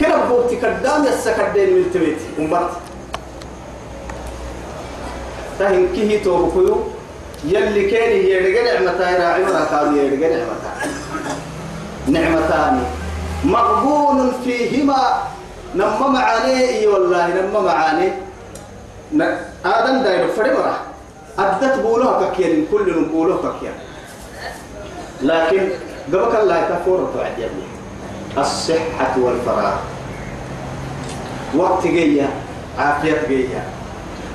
كنا 0.00 0.24
بوتي 0.24 0.56
كدام 0.56 1.04
يسكر 1.04 1.48
دين 1.54 1.74
من 1.74 1.90
تبيتي 1.94 2.26
أمتا 2.38 2.70
تهن 5.58 5.88
كيه 5.94 6.22
توبكيو 6.24 6.76
يلي 7.44 7.90
كان 7.90 8.12
يرجع 8.12 8.62
نعمتا 8.62 9.10
يراعي 9.10 9.42
مرا 9.44 9.64
كان 9.64 9.96
يرجع 9.96 10.28
نعمتا 10.28 10.65
نعمتان. 12.06 12.84
مقبول 13.44 14.32
فيهما. 14.44 15.02
نما 15.74 16.08
معاني 16.08 16.86
والله 16.86 17.26
نما 17.26 17.60
معاني 17.60 18.08
آدم 19.64 20.02
داير 20.02 20.28
فرمرة 20.32 20.76
أدت 21.38 21.78
بولوها 21.84 22.30
ككيان 22.30 22.64
كل 22.72 23.04
بولوها 23.12 23.52
ككيان 23.52 23.74
لكن 25.22 25.68
قبك 26.12 26.34
الله 26.40 26.60
تفور 26.60 27.10
تعجبني 27.14 27.66
الصحة 28.38 29.14
والفراغ. 29.18 29.76
وقت 31.56 31.86
جيا 31.86 32.28
عافية 32.78 33.20
جيا 33.28 33.62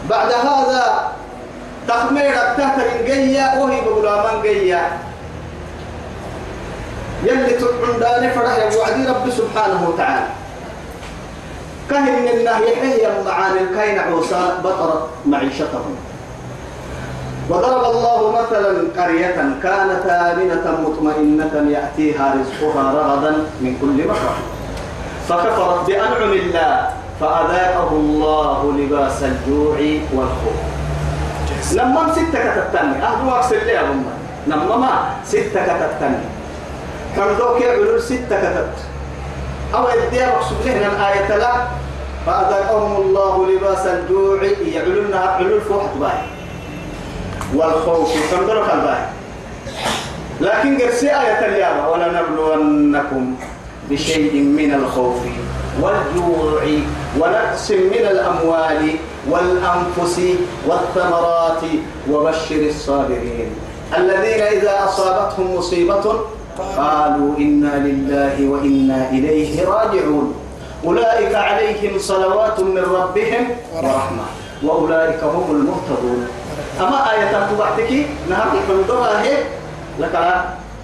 بعد 0.10 0.32
هذا 0.32 1.12
تخمير 1.88 2.30
التهتر 2.30 3.06
جيا 3.06 3.58
وهي 3.60 3.82
بغلامان 3.82 4.42
جيا 4.42 5.00
يلي 7.24 7.54
تدعون 7.54 8.00
داني 8.00 8.30
فرح 8.30 8.58
يا 8.58 8.78
وعدي 8.78 9.08
رب 9.08 9.30
سبحانه 9.30 9.90
وتعالى. 9.90 10.28
كهن 11.90 12.28
الله 12.28 12.60
يحيي 12.60 13.08
معاني 13.26 13.60
الكين 13.60 14.00
عوسى 14.00 14.42
بطرت 14.64 15.04
معيشتهم 15.26 15.96
وضرب 17.50 17.84
الله 17.84 18.32
مثلا 18.32 18.72
قرية 18.98 19.40
كانت 19.64 20.06
آمنة 20.06 20.66
مطمئنة 20.82 21.72
يأتيها 21.72 22.36
رزقها 22.36 22.84
رغدا 22.92 23.32
من 23.62 23.78
كل 23.82 24.08
مكان. 24.08 24.40
فكفرت 25.30 25.88
بأنعم 25.88 26.32
الله 26.32 26.90
فأذاقه 27.20 27.90
الله 27.92 28.74
لباس 28.78 29.24
الجوع 29.24 29.78
والخوف. 30.14 30.60
لما 31.74 32.14
ستة 32.14 32.40
أهدوا 32.40 33.40
أكسر 33.40 33.56
لي 33.56 33.72
يا 33.72 33.84
لما 34.48 34.76
ما 34.76 35.04
ستة 35.26 35.62
كتبتني. 35.68 36.41
كم 37.16 37.38
دوك 37.38 37.62
علول 37.64 38.02
ستة 38.02 38.36
كتبت. 38.42 38.78
أو 39.76 39.88
يديها 39.90 40.36
مقصود 40.36 40.58
لهنا 40.66 40.88
الآية 40.88 41.38
لا 41.38 41.54
فأذاقهم 42.26 43.02
الله 43.02 43.48
لباس 43.52 43.86
الجوع 43.86 44.44
يعللنا 44.44 45.20
علول 45.20 45.62
فوحة 45.62 45.90
باي 46.00 46.22
والخوف 47.56 48.14
كم 48.32 48.48
دوك 48.48 48.66
الباي 48.74 49.06
لكن 50.42 50.78
قرسي 50.78 51.08
آية 51.08 51.46
اليابة 51.46 51.90
ولنبلونكم 51.90 53.36
بشيء 53.90 54.34
من 54.42 54.74
الخوف 54.74 55.18
والجوع 55.82 56.64
ونقص 57.20 57.72
من 57.72 58.06
الأموال 58.12 58.96
والأنفس 59.30 60.22
والثمرات 60.68 61.62
وبشر 62.12 62.56
الصابرين. 62.56 63.50
الذين 63.98 64.42
إذا 64.42 64.86
أصابتهم 64.86 65.56
مصيبة 65.56 66.16
قالوا 66.58 67.38
إنا 67.38 67.74
لله 67.88 68.36
وإنا 68.50 69.10
إليه 69.10 69.66
راجعون. 69.66 70.36
أولئك 70.86 71.36
عليهم 71.36 72.00
صلوات 72.00 72.60
من 72.60 72.84
ربهم 72.84 73.44
ورحمة. 73.74 74.26
وأولئك 74.64 75.24
هم 75.24 75.48
المهتدون. 75.52 76.28
أما 76.80 77.12
آية 77.12 77.32
تبعتك 77.52 77.92
نهار 78.30 78.48
الحمدوها 78.58 79.24
هي 79.24 79.38
لك 80.00 80.16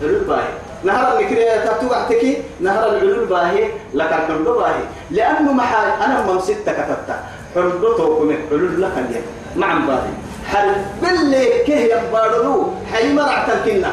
العلول 0.02 0.24
باهي. 0.24 0.52
نهار 0.84 1.20
الكرية 1.20 1.66
تبعتك 1.82 2.38
نهار 2.60 2.90
العلول 2.90 3.26
باهي. 3.26 3.68
لك 3.94 4.14
الحمدو 4.14 4.54
باهي. 4.60 4.84
لأنه 5.12 5.52
محال 5.52 5.88
أنا 6.06 6.26
من 6.32 6.40
ستة 6.42 6.72
كتبت 6.72 7.10
حمدو 7.56 7.98
توكم 7.98 8.36
علول 8.52 8.82
لك 8.82 9.24
مع 9.56 9.74
باهي. 9.88 10.14
حل 10.48 10.70
باللي 11.02 11.64
كه 11.68 11.80
يبادروا 11.80 12.64
حي 12.94 13.14
مرعت 13.14 13.50
الكنة 13.50 13.92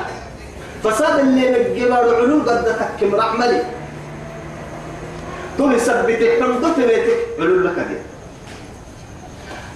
فساد 0.84 1.18
اللي 1.18 1.44
نجبر 1.50 1.92
علول 1.92 2.42
قد 2.48 2.64
تكم 2.64 3.14
رحملي. 3.14 3.62
تقول 5.58 5.80
ثبت 5.80 6.22
حمدو 6.40 6.68
تبيتك 6.76 7.18
علول 7.38 7.66
لك 7.66 7.78
اليوم 7.78 8.04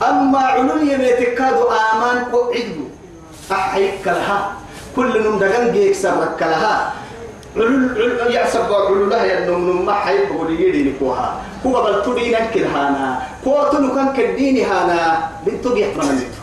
أما 0.02 0.38
علوم 0.38 0.90
يميتك 0.90 1.34
كادو 1.34 1.64
آمان 1.64 2.18
قعدو 2.32 2.84
أحيك 3.52 4.06
لها 4.06 4.52
كل 4.96 5.22
نم 5.24 5.38
دقن 5.38 5.72
جيك 5.72 5.94
سبرك 5.94 6.42
لها 6.42 6.92
علول 7.56 7.94
علول 7.96 8.34
يعصب 8.34 8.72
علول 8.72 9.10
لها 9.10 9.24
ينم 9.24 9.70
نم 9.70 9.86
ما 9.86 9.94
حيب 9.94 10.28
قولي 10.28 10.68
يدي 10.68 10.82
نكوها. 10.90 11.40
هو 11.66 11.76
قبل 11.76 12.02
تدين 12.02 12.34
أنكر 12.34 12.66
هانا. 12.66 13.22
هو 13.46 13.70
تنو 13.72 13.94
كان 13.94 14.12
كديني 14.12 14.64
هانا. 14.64 15.30
بنتو 15.46 15.74
بيح 15.74 15.96
منمت 15.96 16.34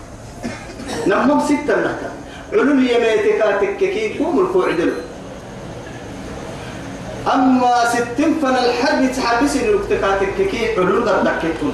نمم 1.08 1.40
ستة 1.40 1.76
نهتا 1.76 2.10
علول 2.54 2.90
يميتك 2.92 3.42
تككي 3.62 4.20
قوم 4.20 4.40
القعدلو 4.40 4.94
أما 7.34 7.90
ستين 7.90 8.40
فن 8.42 8.56
الحرب 8.56 9.12
تحبسي 9.12 9.60
كي 10.52 10.78
علول 10.78 11.10
قد 11.10 11.24
دكتون 11.24 11.74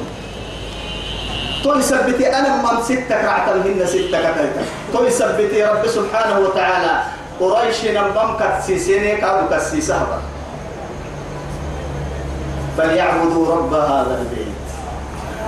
توي 1.64 1.82
سبتي 1.82 2.28
أنا 2.28 2.56
من 2.62 2.84
ستة 2.84 3.26
رعتا 3.26 3.56
هن 3.56 3.86
ستة 3.86 4.18
كتلتا 4.22 4.64
توي 4.94 5.10
سبتي 5.12 5.64
رب 5.64 5.88
سبحانه 5.88 6.40
وتعالى 6.40 7.04
قريش 7.40 7.86
نبم 7.86 8.38
كتسيسيني 8.40 9.16
كادو 9.18 9.48
كتسيسها 9.52 10.22
فليعبدوا 12.78 13.56
رب 13.56 13.74
هذا 13.74 14.22
البيت 14.22 14.62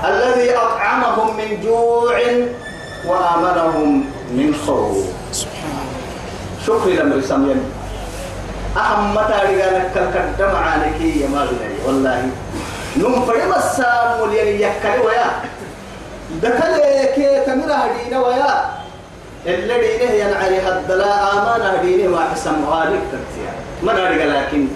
الذي 0.05 0.55
أطعمهم 0.55 1.37
من 1.37 1.61
جوع 1.63 2.19
وآمنهم 3.05 4.05
من 4.31 4.55
خوف 4.67 4.97
شكرا 6.67 7.03
لما 7.03 7.15
يسمين 7.15 7.59
أهم 8.77 9.15
متى 9.15 9.33
رجالك 9.43 9.91
كالكدم 9.95 10.55
عليك 10.55 11.01
يا 11.21 11.27
مالي 11.27 11.57
والله 11.87 12.29
نم 12.97 13.25
فريم 13.25 13.53
السام 13.53 14.21
وليني 14.21 14.61
يكالي 14.61 15.01
ويا. 15.05 15.25
دكال 16.41 16.75
كي 17.15 17.45
تمر 17.45 17.71
هدينا 17.73 18.19
ويا. 18.19 18.65
اللي 19.45 19.97
دينه 19.97 20.11
ينعري 20.11 20.57
هدلا 20.61 21.33
آمان 21.33 21.61
هدينه 21.75 22.15
وحسن 22.15 22.55
غالب 22.69 22.99
تكتيا 23.11 23.51
من 23.83 23.89
رجال 23.89 24.33
لكن؟ 24.33 24.67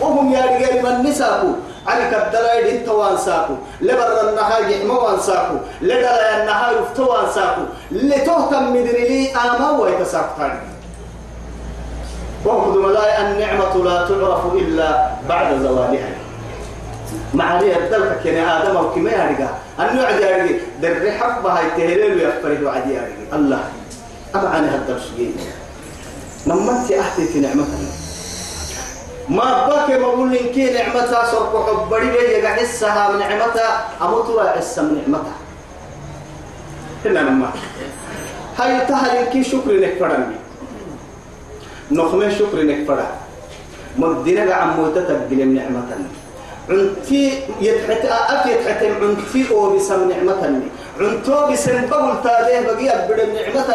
وهم 0.00 0.32
يا 0.32 0.44
رجال 0.44 0.82
من 0.84 1.10
نساكو. 1.10 1.46
على 1.88 2.04
كبدلا 2.10 2.58
يدين 2.58 2.86
توان 2.86 3.16
ساكو. 3.16 3.54
لبر 3.80 4.28
النهار 4.28 4.70
يحمى 4.70 4.90
وان 4.90 5.20
ساكو. 5.20 5.56
لدلا 5.82 6.42
النهار 6.42 6.74
يفتوان 6.82 7.30
ساكو. 7.34 7.62
لتهتم 7.90 8.72
مدري 8.74 9.32
آما 9.32 9.70
ويتساكو 9.70 10.38
تاني 10.38 10.60
وهم 12.44 12.86
ملاي 12.86 13.20
النعمة 13.20 13.74
لا 13.84 14.08
تعرف 14.08 14.54
إلا 14.54 15.10
بعد 15.28 15.58
زوالها. 15.62 16.10
معرية 17.34 17.76
الدلك 17.76 18.20
كان 18.24 18.48
آدم 18.48 18.76
أو 18.76 18.90
كما 18.90 19.10
يرجع 19.10 19.48
أنه 19.80 20.02
عدي 20.02 20.22
يرجع 20.22 20.56
در 20.82 21.10
حبة 21.10 21.50
هاي 21.52 21.70
تهليل 21.76 22.14
ويفرد 22.14 22.62
وعدي 22.62 22.94
يرجع 22.94 23.26
الله. 23.32 23.64
هذا 24.34 24.96
الشيء 24.96 25.36
لما 26.46 26.72
أنت 26.72 26.92
أحتي 26.92 27.26
في 27.26 27.40
نعمتنا. 27.40 28.05
ما 29.28 29.66
باك 29.68 29.90
ما 29.90 29.98
بقول 29.98 30.32
لك 30.32 30.50
كي 30.50 30.70
نعمتها 30.72 31.24
صرف 31.30 31.56
حب 31.66 31.90
بدي 31.90 32.10
بيجي 32.10 32.48
حسها 32.48 33.12
من 33.12 33.18
نعمتها 33.18 33.88
أموت 34.02 34.28
وأحس 34.28 34.78
من 34.78 34.94
نعمتها. 35.02 35.36
إلا 37.06 37.18
لما 37.18 37.50
هاي 38.58 38.86
تهل 38.86 39.24
كي 39.24 39.44
شكر 39.44 39.72
لك 39.72 39.96
فرني 40.00 40.36
نخمة 41.90 42.28
شكر 42.28 42.56
لك 42.62 42.84
فرني 42.88 43.06
مقدرة 43.98 44.54
عن 44.54 44.76
موتة 44.76 45.00
تقبل 45.04 45.48
نعمة 45.48 45.82
عنتي 46.70 47.42
يتحت 47.60 48.04
أك 48.04 48.46
يتحتم 48.46 48.94
عنتي 49.02 49.50
أو 49.50 49.76
بسم 49.76 50.08
نعمة 50.10 50.60
عنتو 51.00 51.46
بسم 51.52 51.86
بقول 51.90 52.14
تاديه 52.24 52.60
بقي 52.60 52.88
أبدا 52.90 53.26
نعمة 53.36 53.68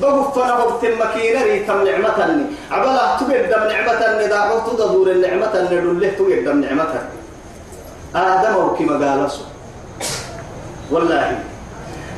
بقول 0.00 0.24
فنا 0.34 0.54
بقتم 0.58 0.92
مكينة 1.02 1.42
ريتم 1.42 1.84
نعمة 1.84 2.46
عبلا 2.70 3.04
تقدم 3.20 3.62
نعمة 3.72 4.00
دا 4.32 4.60
تدور 4.66 5.10
النعمة 5.10 5.52
ندله 5.62 6.10
تقدم 6.18 6.60
نعمة 6.60 6.94
آدم 8.14 8.54
وكما 8.56 8.94
قال 9.02 9.28
والله 10.90 11.38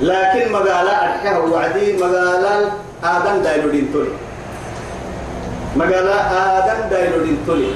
لكن 0.01 0.53
مقالة 0.53 0.93
أرحيه 0.93 1.37
وعدي 1.38 1.93
مقالة 1.97 2.73
آدم 3.05 3.43
دايلو 3.43 3.69
دين 3.71 3.93
تولي 3.93 4.15
مقالة 5.77 6.15
آدم 6.15 6.88
دايلو 6.91 7.25
دين 7.25 7.38
تولي 7.47 7.73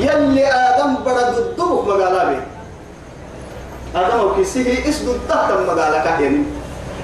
يلي 0.00 0.46
آدم 0.46 0.94
برد 1.04 1.34
الدبك 1.38 1.84
مقالة 1.88 2.55
بي 3.96 4.02
آدم 4.02 4.20
وكسيه 4.20 4.88
اسد 4.88 5.08
التحت 5.08 5.52
مقالة 5.52 6.04
كهين. 6.04 6.46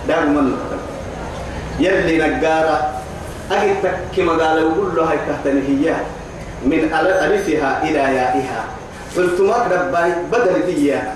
دار 0.09 0.27
من 0.27 0.57
يلي 1.81 2.19
نقارة 2.19 3.03
أجد 3.51 3.77
تك 3.83 4.19
مقالة 4.19 4.67
وقول 4.67 4.97
له 4.97 5.03
هاي 5.11 5.19
تحتني 5.29 5.63
هي. 5.69 5.97
من 6.65 6.95
ألفها 6.95 7.83
إلى 7.83 7.99
يائها. 7.99 8.65
قلت 9.17 9.41
ما 9.41 9.57
رباي 9.57 10.13
بدل 10.33 10.67
ديها 10.67 11.15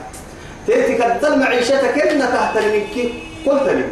تأتي 0.66 0.94
كدل 0.94 1.40
معيشتك 1.40 1.98
إن 1.98 2.20
تحت 2.20 2.58
منك. 2.58 3.12
قلت 3.46 3.68
لي. 3.68 3.84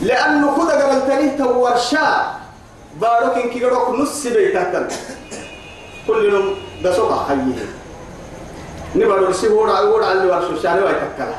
لأنه 0.00 0.56
كده 0.56 0.74
قبلتني 0.82 1.30
تور 1.38 1.76
شاء. 1.76 2.40
بارك 3.00 3.36
إنك 3.36 3.62
نص 3.90 4.26
بيتك. 4.26 4.88
كل 6.06 6.24
يوم 6.32 6.54
ده 6.82 6.92
سوق 6.92 7.12
رأي 9.64 9.84
هو 9.84 9.96
رأي 9.98 10.12
اللي 10.12 10.26
ورشوا 10.26 10.62
شاري 10.62 10.82
ويتكلا 10.82 11.34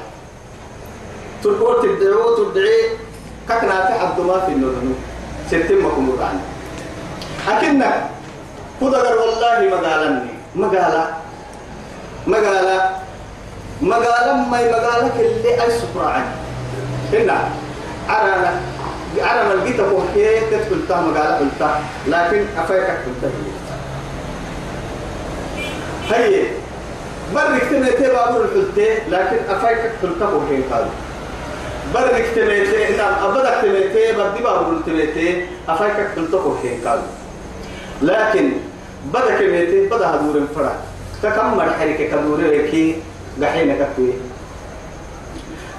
تقول 1.43 1.99
تدعو 1.99 2.35
تدعي 2.35 2.89
كنا 3.47 3.85
في 3.85 3.93
حد 3.93 4.19
ما 4.19 4.39
في 4.45 4.51
النور 4.51 4.73
ستين 5.47 5.81
مكمور 5.81 6.17
عني 6.23 6.39
أكنك 7.57 8.03
كده 8.81 9.19
والله 9.21 9.75
مقالني. 9.75 10.33
مقالة. 10.55 11.07
مقالة. 12.27 12.89
مقالة 13.81 14.33
ما 14.33 14.61
مقالة 14.71 15.19
اللي 15.19 15.63
أي 15.63 15.71
سفرة 15.71 16.07
عني 16.07 16.25
هنا. 17.13 17.49
عرنا 18.09 18.61
عرنا 19.21 19.53
لقيت 19.53 19.81
بوحكي 19.81 20.39
تدخل 20.39 20.87
تها 20.89 21.01
مقالة 21.01 21.37
قلتها. 21.37 21.81
لكن 22.07 22.45
أفايكك 22.57 22.97
قلتها. 23.05 23.31
هي. 26.09 26.62
برك 27.35 27.61
تميتي 27.71 28.07
بابور 28.13 28.45
الحلتي 28.45 28.89
لكن 29.09 29.37
أفايكك 29.49 29.91
قلتها 30.03 30.29
بوحكي 30.29 30.61
قال. 30.71 30.85
برك 31.93 32.25
تميتي 32.35 32.97
نعم 32.97 33.13
أبدك 33.23 33.53
تميتي 33.61 34.11
بدي 34.11 34.43
بابور 34.43 34.81
تميتي 34.85 35.45
أفايكك 35.69 36.07
قلتها 36.17 36.39
بوحكي 36.41 36.77
قال. 36.85 36.99
لكن 38.01 38.51
بدك 39.13 39.37
تميتي 39.39 39.87
بدا 39.87 40.07
هدور 40.15 40.35
الفرع 40.37 40.75
تكمل 41.23 41.73
حركة 41.79 42.07
كدوري 42.11 42.57
لكي 42.57 42.95
قحينة 43.43 43.73
كتوي 43.93 44.13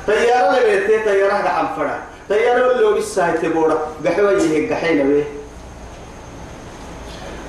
طيارة 0.07 0.59
لبيتي 0.59 1.04
طيارة 1.04 1.33
قحم 1.35 1.66
فرع 1.76 1.98
طيارة 2.28 2.72
اللي 2.72 2.92
بيسا 2.94 3.30
تبورا 3.42 3.78
قحوة 4.07 4.33
يهي 4.33 4.70
قحينة 4.74 5.04
بيه. 5.04 5.24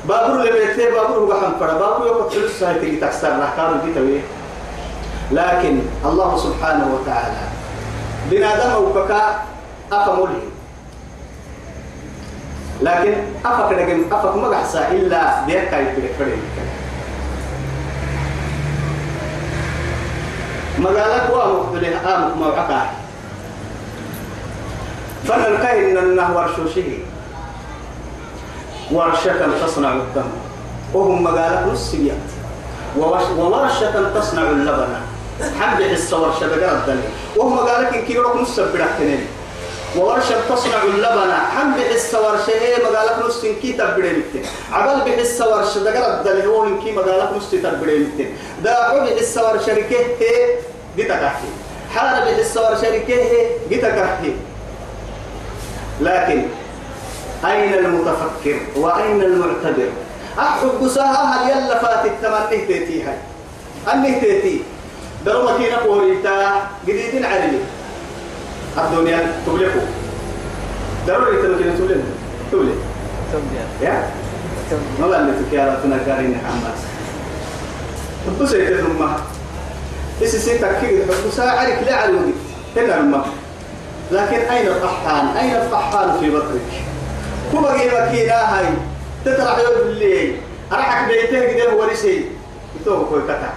بابور 0.08 0.44
لبيتي 0.44 0.92
بابور 0.92 1.34
قحم 1.34 1.60
فرع 1.60 1.74
بابور 1.74 2.08
يوقف 2.08 2.34
فلوس 2.34 2.64
هاي 2.64 2.80
تيجي 2.80 2.98
تكسر 2.98 3.40
رحكام 3.40 3.80
الكتوي 3.84 4.20
لكن 5.32 5.80
الله 6.06 6.38
سبحانه 6.38 6.88
وتعالى 6.96 7.38
بنادم 8.32 8.84
وككا 8.84 9.42
أفمله 9.92 10.40
لكن 12.82 13.14
أفك 13.46 13.74
نجم 13.80 14.04
أفك 14.12 14.36
ما 14.36 14.48
قحسا 14.48 14.92
إلا 14.92 15.46
بيكا 15.46 15.94
فرق 16.20 16.38
مقالك 20.80 21.30
وامك 21.34 21.84
آمك 21.84 22.38
موعكا 22.38 22.82
فنلقين 25.28 25.98
أنه 25.98 26.38
ورشوشه 26.38 27.15
ورشة 28.96 29.66
تصنع 29.66 29.94
الدم. 29.94 30.30
وهم 30.94 31.24
مقالك 31.24 31.74
نسيات 31.74 32.28
وورشة 32.98 34.20
تصنع 34.20 34.42
اللبن. 34.42 34.94
حب 35.60 35.84
حس 35.84 36.14
ورشة 36.14 36.48
بقرة 36.48 36.72
الدم 36.72 37.02
وهم 37.36 37.56
مقالك 37.56 37.94
إن 37.94 38.06
كيروك 38.06 38.36
نسب 38.36 38.74
برحتنين. 38.74 39.28
وورشة 39.98 40.36
تصنع 40.50 40.84
اللبن. 40.84 41.32
حب 41.56 41.76
حس 41.94 42.16
ورشة 42.16 42.56
هي 42.62 42.76
مقالك 42.84 43.26
نس 43.26 43.44
إن 43.46 43.56
كي 43.62 43.74
تبريمتين 43.74 44.44
عبل 44.72 45.12
بحس 45.12 45.42
ورشة 45.42 45.84
بقرة 45.84 46.20
الدم 46.20 46.50
هو 46.50 46.80
كي 46.84 46.92
مقالك 46.92 47.30
نس 47.38 47.52
تبريمتين 47.52 48.38
دا 48.64 48.72
عبل 48.72 49.20
حس 49.20 49.38
ورشة 49.38 49.74
ركيه 49.74 50.06
هي 50.20 50.56
جتكحي 50.98 51.52
حارب 51.96 52.40
الصور 52.40 52.76
شركه 52.82 53.50
جتكحي 53.72 54.34
لكن 56.02 56.46
أين 57.46 57.74
المتفكر 57.74 58.60
وأين 58.76 59.22
المعتبر؟ 59.22 59.90
أحب 60.40 60.88
ساها 60.88 61.24
هل 61.34 61.50
يلا 61.52 61.80
فات 61.80 62.06
التمنى 62.06 62.66
تيتي 62.68 63.04
هاي. 63.04 63.18
أني 63.94 64.20
تيتي 64.20 64.62
مكينة 65.28 65.76
قوريتا 65.78 66.62
جديد 66.88 67.26
علي 67.26 67.60
الدنيا 68.78 69.32
تبلغوا 69.46 69.82
ضروري 71.08 71.38
تمكين 71.42 71.76
تبلغ 71.78 72.04
تبلغ 72.52 72.76
يا؟ 73.82 74.10
ما 75.02 75.06
لا 75.06 75.24
نتكياراتنا 75.24 75.98
كارين 76.06 76.38
حماس 76.46 76.80
تبصي 78.28 78.66
تدمها 78.68 79.18
إيش 80.22 80.30
سيتك 80.30 80.82
كده 80.82 81.06
مساعدك 81.28 81.78
لا 81.88 81.96
على 81.96 82.10
الوقت 82.10 82.26
هنا 82.78 82.98
الماء 83.00 83.28
لكن 84.12 84.38
أين 84.38 84.68
الطحان 84.68 85.28
أين 85.38 85.56
الطحان 85.56 86.20
في 86.20 86.30
بطنك؟ 86.30 86.62
كما 87.52 87.78
جيبك 87.78 88.12
كده 88.14 88.46
هاي. 88.46 88.66
تطلع 89.26 89.60
يوم 89.60 89.88
الليل 89.88 90.36
أرحك 90.72 91.08
بيته 91.08 91.54
كده 91.54 91.72
هو 91.72 91.84
رسي 91.84 92.26
يتوه 92.82 93.06
كوي 93.10 93.22
كتا. 93.22 93.54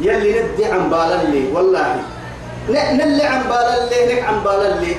يلي 0.00 0.42
ندي 0.42 0.64
عن 0.64 0.90
بالا 0.90 1.22
اللي 1.22 1.52
والله. 1.52 1.96
نلي 2.68 3.22
عن 3.22 3.42
بالا 3.42 3.84
اللي 3.84 4.14
نك 4.14 4.22
عن 4.22 4.40
بالا 4.44 4.74
اللي. 4.74 4.96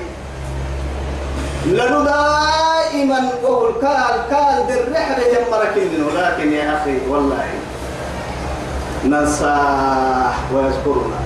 لأنه 1.65 2.03
دائما 2.03 3.29
وهو 3.43 3.69
الكال 3.69 4.15
كال 4.29 4.63
بالرحلة 4.67 5.23
يمرك 5.27 5.75
ولكن 6.13 6.53
يا 6.53 6.81
أخي 6.81 6.97
والله. 7.09 7.47
ننساه 9.05 10.33
ويذكرنا. 10.53 11.19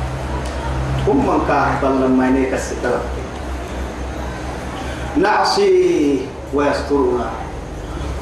من 1.08 1.40
كان 1.48 2.02
لما 2.02 2.28
ينيك 2.28 2.54
السترة 2.54 3.02
نعصي 5.18 6.22
ويسترنا. 6.54 7.30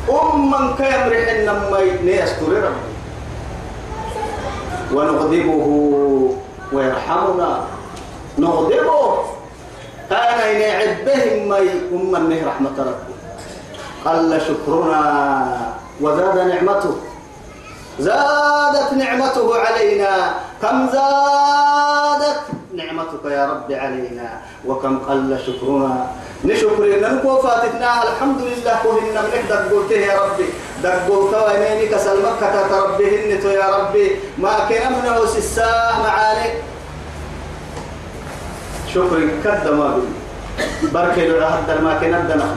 أم 0.09 0.51
من 0.51 0.75
كان 0.75 1.11
يمرح 1.11 1.29
لما 1.47 1.79
يستر 2.03 2.51
ربي 2.53 2.95
ونغضبه 4.93 5.67
ويرحمنا. 6.73 7.51
نغضبه. 8.37 9.17
كان 10.09 10.39
ينعد 10.55 10.97
بهم 11.05 11.49
مي 11.49 11.69
أم 11.93 12.11
من 12.11 12.43
رحمة 12.47 12.75
ربي. 12.79 13.15
قل 14.05 14.41
شكرنا. 14.41 15.01
وزاد 16.01 16.37
نعمته. 16.37 16.95
زادت 17.99 18.93
نعمته 18.93 19.47
علينا. 19.59 20.33
كم 20.61 20.87
زادت 20.87 22.41
نعمتك 22.75 23.25
يا 23.25 23.45
رب 23.45 23.71
علينا؟ 23.71 24.41
وكم 24.67 24.99
قل 24.99 25.39
شكرنا. 25.47 26.07
نشكر 26.45 26.85
ننكو 27.01 27.41
فاتتنا 27.41 28.03
الحمد 28.03 28.41
لله 28.41 28.75
كهنا 28.83 29.21
منك 29.21 29.45
دقوته 29.49 29.95
يا 29.95 30.15
ربي. 30.21 30.47
دقوته 30.83 31.45
وينينك 31.45 31.97
سلمك 31.97 32.41
تربيهن 32.69 33.31
يا 33.61 33.67
ربي. 33.77 34.07
ما 34.37 34.53
كان 34.69 34.93
منه 34.93 35.25
سساه 35.25 36.03
معاني. 36.03 36.49
شكر 38.93 39.19
كد 39.43 39.67
ما 39.73 39.87
بي. 39.95 40.07
بركي 40.93 41.27
لعهد 41.27 41.69
ما 41.83 41.93
كان 42.01 42.27
دنا 42.29 42.47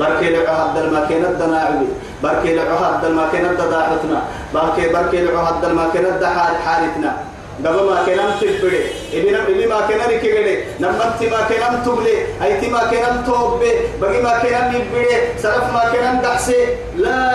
بركي 0.00 0.30
لعهد 0.30 0.76
ما 0.92 1.06
كان 1.08 1.24
دنا 1.38 1.58
عبي 1.60 1.88
بركي 2.22 2.54
لعهد 2.54 3.04
ما 3.12 3.28
كان 3.32 3.56
داحتنا 3.56 4.20
بركي 4.54 4.88
بركي 4.88 5.24
لعهد 5.24 5.64
ما 5.76 5.84
كان 5.94 6.06
دحال 6.20 6.54
حالتنا. 6.64 7.12
قبل 7.58 7.84
ما 7.84 8.04
كلام 8.06 8.30
تبدي 8.40 8.78
ابن 9.12 9.34
ابن 9.34 9.68
ما 9.68 9.80
كنا 9.86 10.06
ركيدي 10.06 10.58
نمت 10.80 11.22
ما 11.22 11.40
كلام 11.48 11.82
تبلي 11.82 12.16
ايت 12.42 12.64
ما 12.72 12.90
كلام 12.90 13.22
توب 13.26 13.62
بقي 14.00 14.22
ما 14.22 14.38
كلام 14.42 14.74
يبدي 14.74 15.06
سلف 15.38 15.64
ما 15.72 15.92
كلام 15.92 16.20
دحسي 16.20 16.66
لا 16.96 17.30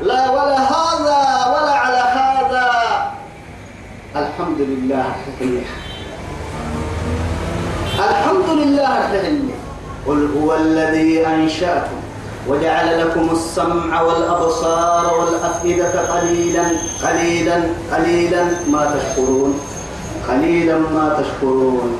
لا 0.00 0.30
ولا 0.30 0.58
هذا 0.58 1.20
ولا 1.52 1.70
على 1.70 2.02
هذا 2.18 2.70
الحمد 4.16 4.60
لله 4.60 5.06
الحمد 5.18 5.42
لله 5.42 5.64
الحمد 7.98 8.48
قل 10.06 10.28
هو 10.36 10.56
الذي 10.56 11.26
أنشأكم 11.26 12.03
وجعل 12.48 13.00
لكم 13.00 13.28
السمع 13.32 14.02
والأبصار 14.02 15.14
والأفئدة 15.18 16.00
قليلا 16.14 16.64
قليلا 17.02 17.56
قليلا 17.92 18.44
ما 18.70 18.94
تشكرون. 18.96 19.60
قليلا 20.28 20.76
ما 20.78 21.16
تشكرون. 21.20 21.98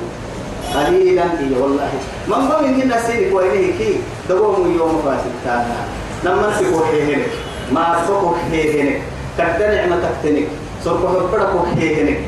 قليلا 0.75 1.23
إيه 1.23 1.63
والله. 1.63 1.91
من 2.29 2.49
ضمن 2.49 2.83
الناس 2.83 3.09
وإليه 3.33 3.79
كي 3.79 3.99
دوم 4.29 4.75
يوم 4.79 5.03
فاسد 5.05 5.35
كان 5.45 5.67
لما 6.25 6.51
نسيبه 6.51 6.87
هيهنك 6.93 7.27
ما 7.73 7.97
سبقه 8.07 8.37
هيهنك 8.53 9.03
كدن 9.39 9.71
نعمتك 9.75 10.15
تنك 10.23 10.49
سرقه 10.85 11.29
حبرك 11.29 11.53
هيهنك 11.79 12.19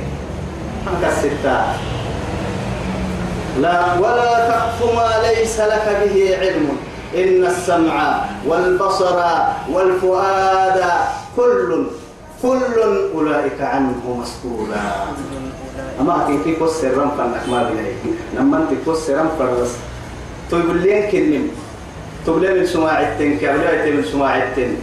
أنك 0.88 1.12
الستة 1.12 1.57
لا 3.61 3.94
ولا 3.98 4.48
تقف 4.48 4.94
ما 4.94 5.09
ليس 5.29 5.61
لك 5.61 5.87
به 6.05 6.37
علم. 6.40 6.68
إن 7.16 7.44
السمع 7.46 8.24
والبصر 8.46 9.16
والفؤاد 9.72 10.81
كل 11.37 11.87
كل 12.42 12.74
أولئك 13.14 13.61
عنه 13.61 14.02
مسؤولا. 14.20 14.81
أما 16.00 16.24
كي 16.29 16.38
في 16.44 16.57
كوس 16.57 16.70
سرم 16.70 17.11
فنك 17.18 17.48
ما 17.48 17.70
بيني. 17.70 18.16
لما 18.37 18.57
أنت 18.57 18.85
كوس 18.85 18.98
سرم 18.98 19.29
فرس 19.38 19.72
تقول 20.50 20.79
لين 20.83 21.11
كنم 21.11 21.48
تقول 22.26 22.42
لين 22.42 22.66
سماع 22.66 23.00
التن 23.00 23.38
كابلا 23.38 23.90
من 23.90 24.05
سماع 24.12 24.37
التن 24.37 24.76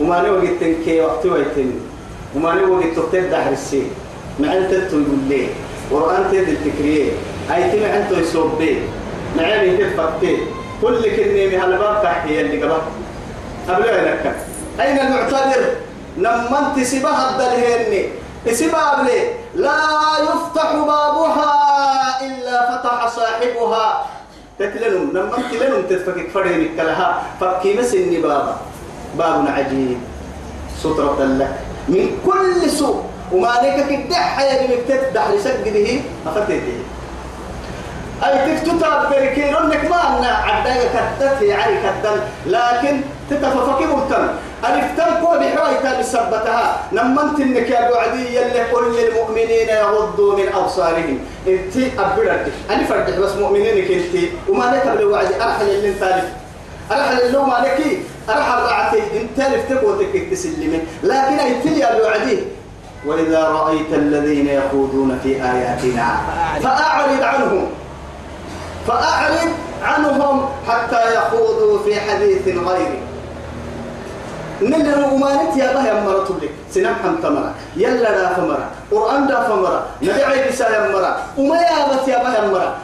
وما 0.00 0.22
نوجد 0.22 0.48
التن 0.48 0.74
كي 0.84 1.00
وقت 1.00 1.26
ويتن 1.26 1.70
وما 2.36 2.54
نوجد 2.54 2.94
تقتل 2.94 3.30
دحر 3.30 3.52
السين. 3.52 3.88
مع 4.40 4.52
أنت 4.52 4.74
تقول 4.74 5.04
لين 5.28 5.48
قرآن 5.90 6.24
تدل 6.32 6.48
الفكرية 6.48 7.12
أي 7.54 7.70
تمع 7.72 7.86
أنت 7.96 8.12
يسوب 8.12 8.50
بيه 8.58 8.78
تفكتي 9.36 10.38
كل 10.82 11.02
كلمة 11.16 11.46
من 11.46 11.72
الباب 11.72 12.02
تحكي 12.02 12.40
اللي 12.40 12.62
قبل. 12.62 12.82
قبل 13.68 13.86
لك؟ 13.86 14.36
أين 14.80 14.98
المعتذر؟ 14.98 15.64
لما 16.16 16.58
انت 16.76 16.86
سبها 16.86 17.30
الدلهني 17.30 18.08
سبها 18.52 19.02
بلي 19.02 19.20
لا 19.54 19.78
يفتح 20.22 20.72
بابها 20.72 21.52
إلا 22.26 22.56
فتح 22.70 23.08
صاحبها. 23.08 24.06
تتلنم 24.58 25.10
لما 25.10 25.38
انت 25.38 25.52
لنم 25.62 25.82
تتفكك 25.90 26.30
فرينك 26.30 26.78
لها 26.78 27.22
فكي 27.40 27.74
مسني 27.74 28.16
بابا. 28.16 28.56
باب 29.18 29.46
عجيب. 29.48 29.98
سترة 30.80 31.24
لك. 31.24 31.54
من 31.88 32.18
كل 32.26 32.70
سوء. 32.70 33.02
وما 33.32 33.48
عليك 33.48 34.06
كده 34.06 34.16
حياة 34.16 34.66
بمكتب 34.66 35.12
دحر 35.14 35.38
سجده 35.38 36.00
أفتته 36.26 36.78
أي 38.22 38.56
تكتب 38.56 38.84
بركيرونك 39.10 39.90
ما 39.90 40.18
أنا 40.18 40.28
عداك 40.28 40.90
كتت 40.94 41.42
يعني 41.42 41.76
كتن. 41.76 42.20
لكن 42.46 43.00
تتففكي 43.30 43.84
مهتم 43.84 44.28
ألف 44.64 44.84
تنكو 44.96 45.26
بحويتا 45.26 46.00
بسبتها 46.00 46.76
نمنت 46.92 47.40
إنك 47.40 47.70
يا 47.70 47.90
بعدي 47.90 48.36
يلي 48.36 48.64
كل 48.72 48.98
المؤمنين 48.98 49.68
يغضوا 49.68 50.36
من 50.36 50.48
أبصارهم. 50.54 51.18
انت 51.46 51.76
أبردك 51.98 52.52
أنا 52.70 52.84
فردك 52.84 53.16
بس 53.18 53.32
مؤمنينك 53.32 53.90
انت 53.90 54.24
وما 54.48 54.64
لك 54.64 54.96
بالوعد 54.96 55.32
أرحل 55.32 55.68
اللي 55.70 55.88
انت 55.88 56.02
ألف. 56.02 56.24
أرحل 56.92 57.20
اللوم 57.20 57.50
عليك 57.50 57.98
أرحل 58.28 58.62
رعتي. 58.62 59.02
إنت 59.20 59.46
ألف 59.46 59.72
تقوتك 59.72 60.28
تسلمين 60.30 60.86
لكن 61.02 61.38
أنت 61.38 61.66
يا 61.66 61.98
بعدي. 62.02 62.38
وإذا 63.06 63.42
رأيت 63.48 63.92
الذين 63.92 64.48
يخوضون 64.48 65.20
في 65.22 65.28
آياتنا 65.28 66.16
فأعرض 66.62 67.22
عنهم. 67.22 67.66
فأعرض 68.86 69.50
عنهم 69.82 70.48
حتى 70.68 71.14
يخوضوا 71.14 71.78
في 71.84 72.00
حديث 72.00 72.48
غيره. 72.48 73.00
نلنا 74.62 75.12
أمانت 75.12 75.56
يا 75.56 75.70
الله 75.70 75.88
يمرة 75.88 76.28
لك. 76.42 76.50
سنم 76.70 76.94
حم 77.02 77.16
تمرة 77.22 77.54
يلا 77.76 78.10
دا 78.10 78.34
فمرة 78.34 78.66
قرآن 78.90 79.26
دا 79.26 79.48
فمرة 79.48 79.86
نبي 80.02 80.24
عيد 80.24 80.50
سا 80.54 80.68
يمرة 80.76 81.16
وما 81.38 81.56
يا 81.56 81.80
بت 81.90 82.08
يا 82.08 82.20
الله 82.20 82.44
يمرة 82.44 82.76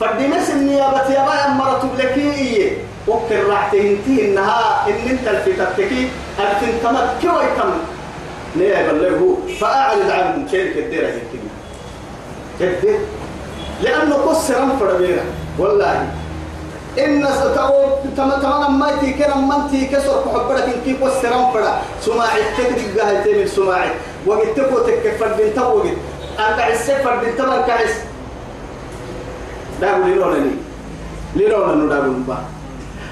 فدي 0.00 0.26
مسن 0.28 0.68
يا 0.68 0.88
بت 0.88 1.10
يا 1.10 1.22
الله 1.22 1.36
يمرة 1.46 1.90
لك. 1.98 2.14
إيه 2.18 2.78
وكر 3.08 3.46
راحته 3.46 3.80
إنتي 3.80 4.14
إنها 4.30 4.86
إن 4.88 4.98
أنت 5.10 5.28
الفتتكي 5.28 6.08
أنت 6.40 6.60
تمكي 6.82 7.28
ويتم 7.28 7.72
ليه 8.56 8.92
بلغه 8.92 9.36
فأعرض 9.60 10.10
عنهم. 10.10 10.46
كدير 10.52 11.06
هيك 11.06 11.32
كدير؟ 12.60 12.98
لأنه 13.82 14.14
قصر 14.14 14.54
فربينا 14.80 15.22
والله. 15.58 16.08
إن 16.98 17.26
ستقول 17.26 17.88
تم 18.16 18.30
تمام 18.40 18.78
ما 18.78 18.96
تي 19.00 19.12
كرم 19.12 19.48
من 19.48 19.68
تي 19.70 19.86
كسر 19.86 20.24
حبرك 20.32 20.64
إن 20.64 20.80
كيف 20.84 21.04
قصر 21.04 21.32
فرا 21.52 21.72
سماعي 22.00 22.42
تدري 22.56 22.86
جاه 22.96 23.24
تمل 23.24 23.48
سماعي. 23.48 23.90
وقت 24.26 24.56
تكو 24.56 24.78
تكفر 24.78 25.30
بنت 25.38 25.58
وقت 25.58 25.96
أنت 26.40 26.58
عسى 26.60 26.94
فرد 27.04 27.36
تمر 27.36 27.60
كعس 27.68 27.94
دعوا 29.80 30.04
ليرونا 30.04 30.40
لي. 30.44 30.56
ليرونا 31.36 31.74
ندعوا 31.84 32.24
با 32.28 32.36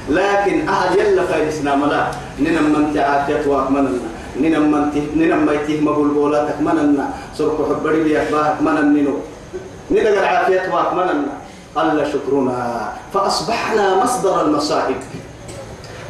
لكن 0.08 0.68
أهل 0.68 0.98
يلا 0.98 1.24
فايسنا 1.24 1.76
ملا 1.76 2.02
ننم 2.40 2.66
من 2.72 2.92
تعاتيت 2.94 3.46
وأكملنا 3.46 4.08
ننم 4.40 4.64
من 4.72 4.92
تي 4.92 5.00
ننم 5.16 5.46
ما 5.46 5.52
يتيه 5.52 5.80
مقول 5.80 6.08
بولاتك 6.08 6.60
مننا. 6.60 7.08
سرق 7.36 7.58
حبري 7.68 8.02
لي 8.04 8.22
أخبارك 8.22 8.62
منن 8.64 8.96
ننو 8.96 9.14
ندق 9.90 10.16
عافيت 10.24 10.72
وأكملنا 10.72 11.43
الله 11.78 12.04
شكرنا 12.12 12.92
فأصبحنا 13.14 14.04
مصدر 14.04 14.40
المصائب. 14.40 14.96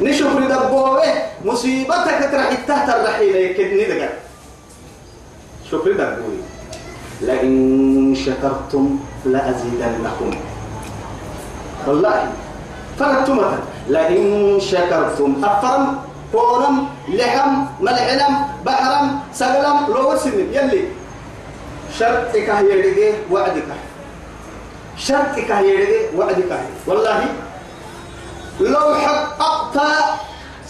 نشكر 0.01 0.39
دبوه 0.39 1.01
مصيبتك 1.45 2.19
ترح 2.31 2.49
تحت 2.67 2.89
الرحيل 2.89 3.35
يكد 3.35 3.69
ندق 3.73 4.09
شكر 5.71 5.91
دبوه. 5.91 6.37
لئن 7.21 8.15
شكرتم 8.15 8.99
لأزيدنكم. 9.25 10.31
والله 11.87 12.31
فرتمة 12.99 13.57
لئن 13.89 14.59
شكرتم 14.59 15.41
أفرم 15.43 15.83
كونم 16.31 16.87
لحم 17.07 17.51
ملحلم 17.81 18.33
بحرم 18.65 19.19
سقلم 19.33 19.77
لو 19.95 20.17
سنم 20.17 20.47
يلي. 20.53 20.83
شرطك 21.99 22.49
هي 22.49 23.13
وعدك. 23.31 23.69
شرطك 24.97 25.51
هي 25.51 25.87
وعدك 26.15 26.59
والله 26.87 27.25
لو 28.59 28.95
حققت 28.95 29.79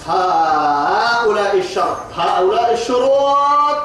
هؤلاء 0.08 1.58
الشرط 1.58 1.98
هؤلاء 2.16 2.74
الشروط 2.74 3.78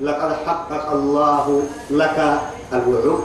لقد 0.00 0.36
حقق 0.46 0.92
الله 0.92 1.62
لك 1.90 2.40
الوعود. 2.72 3.24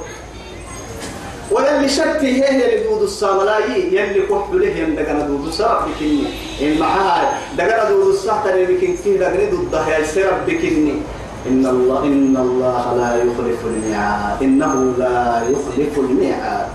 وللي 1.51 1.89
شرطي 1.89 2.43
هي 2.43 2.65
اللي 2.65 2.83
دود 2.83 3.01
الساملاي 3.01 3.95
يلي 3.95 4.21
كحب 4.21 4.55
له 4.55 4.67
يندقنا 4.67 5.27
دود 5.27 5.47
السام 5.47 5.75
بكني. 5.87 6.79
معها 6.79 7.39
دقنا 7.57 7.89
دود 7.89 8.13
السام 8.13 8.43
ترى 8.43 8.65
بكن 8.65 8.95
كي 9.03 9.17
دقنا 9.17 9.49
دود 9.49 9.71
ده 9.71 9.97
يسرب 9.97 10.45
بكني. 10.47 11.01
إن 11.47 11.65
الله 11.65 12.03
إن 12.03 12.37
الله 12.37 12.93
لا 12.97 13.15
يخلف 13.23 13.65
الميعاد. 13.65 14.43
إنه 14.43 14.93
لا 14.97 15.41
يخلف 15.49 15.97
الميعاد. 15.97 16.67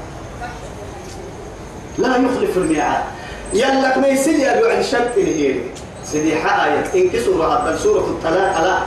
لا 1.98 2.16
يخلف 2.16 2.56
الميعاد. 2.56 3.04
يلك 3.52 3.98
ما 3.98 4.06
يصير 4.06 4.38
يا 4.38 4.60
بعد 4.62 4.82
شرط 4.82 5.16
هي 5.16 5.54
سيدي 6.04 6.36
حاية 6.36 6.84
إن 6.94 7.10
كسر 7.10 7.76
سورة 7.82 8.00
الطلاق. 8.00 8.64
لا. 8.64 8.78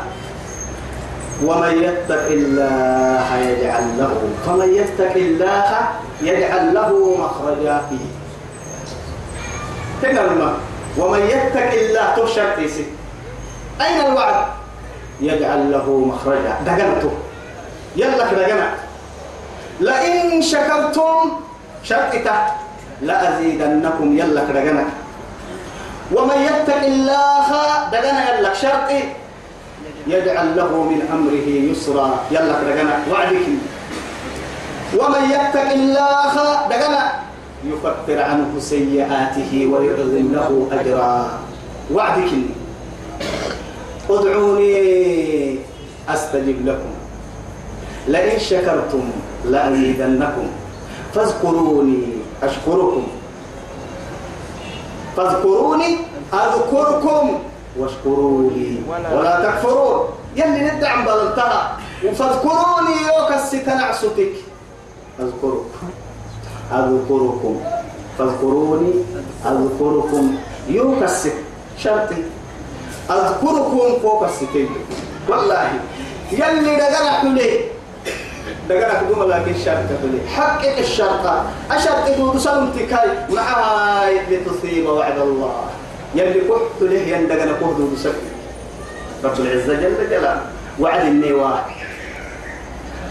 ومن 1.46 1.84
يتق 1.84 2.26
الله 2.28 3.38
يجعل 3.38 3.84
له 3.98 4.22
فمن 4.46 4.74
يتق 4.76 5.16
الله 5.16 5.78
يجعل 6.22 6.74
له 6.74 7.16
مخرجا. 7.20 7.82
تنرما 10.02 10.54
ومن 10.98 11.20
يتق 11.20 11.72
الله 11.72 12.26
تشرط 12.26 12.58
أين 13.82 14.06
الوعد؟ 14.06 14.59
يجعل 15.22 15.72
له 15.72 15.86
مخرجا. 15.90 16.54
دقنته. 16.66 17.12
يلا 17.96 18.26
دقنا 18.32 18.70
لئن 19.80 20.42
شكرتم 20.42 21.32
شرطته 21.84 22.40
لأزيدنكم. 23.02 24.08
يلا 24.18 24.44
دقنا 24.44 24.86
ومن 26.16 26.40
يتق 26.42 26.84
الله 26.84 27.48
دقنا 27.92 28.22
يلا. 28.30 28.54
شرطي. 28.54 29.02
يجعل 30.08 30.48
له 30.56 30.72
من 30.84 31.00
أمره 31.12 31.48
يسرا. 31.72 32.10
يلا 32.32 32.56
دقنا 32.64 32.96
وعدك. 33.12 33.48
ومن 34.98 35.24
يتق 35.32 35.70
الله 35.72 36.34
دقنا 36.70 37.04
يكفر 37.66 38.18
عنه 38.24 38.52
سيئاته 38.60 39.52
ويعظم 39.72 40.26
له 40.34 40.50
أجرا. 40.72 41.14
وعدك. 41.92 42.59
ادعوني 44.10 45.56
أستجب 46.10 46.66
لكم. 46.66 46.94
لئن 48.08 48.40
شكرتم 48.40 49.10
لأزيدنكم. 49.46 50.48
فاذكروني 51.14 52.02
أشكركم. 52.44 53.08
فاذكروني 55.18 55.98
أذكركم. 56.34 57.40
واشكروا 57.80 58.50
لي 58.52 58.82
ولا 58.90 59.34
تكفرون. 59.44 60.00
يلي 60.36 60.72
ندعم 60.72 61.06
بلنتها 61.06 61.78
فاذكروني 62.02 62.96
يوكس 63.08 63.52
تنعستك 63.52 64.34
أذكركم 65.20 65.90
أذكركم. 66.72 67.62
فاذكروني 68.18 68.94
أذكركم. 69.46 70.36
يوكس 70.70 71.28
شرطي. 71.78 72.24
أذكركم 73.10 74.00
فوق 74.02 74.24
الستين. 74.24 74.70
والله 75.30 75.70
يلي 76.32 76.76
دقنا 76.76 77.12
حلي 77.12 77.60
دقنا 78.70 79.02
كدوم 79.02 79.24
لكن 79.24 79.52
الشرط 79.52 79.90
حلي 80.02 80.20
حقق 80.36 80.78
الشرط 80.78 81.26
الشرط 81.72 82.18
دود 82.18 82.38
سلمتكاي 82.38 83.10
معاي 83.30 84.20
لتصيب 84.30 84.86
وعد 84.86 85.18
الله. 85.18 85.66
يلي 86.16 86.42
كحت 86.50 86.82
له 86.82 87.00
يندقنا 87.00 87.54
كهدو 87.60 87.90
دود 87.90 88.14
رب 89.24 89.40
العزة 89.40 89.74
جل 89.74 90.10
جلاله. 90.10 90.42
وعد 90.80 91.06
النواة 91.06 91.60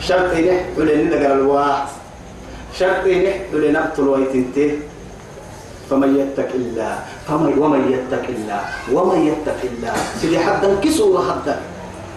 شرط 0.01 0.33
نحت 0.33 0.79
لندقنا 0.79 1.33
الواح 1.33 1.87
شرط 2.79 3.05
نحت 3.07 3.53
لنقتل 3.53 4.09
ويتنته 4.09 4.79
فمن 5.91 6.11
يتق 6.17 6.51
الله 6.55 6.99
فمن 7.29 7.59
ومن 7.59 7.83
يتق 7.93 8.27
الله 8.29 8.61
ومن 8.93 9.19
يتق 9.27 9.61
الله. 9.65 9.95
سيدي 10.21 10.39
حدا 10.39 10.81
كسور 10.85 11.25
حدا 11.25 11.57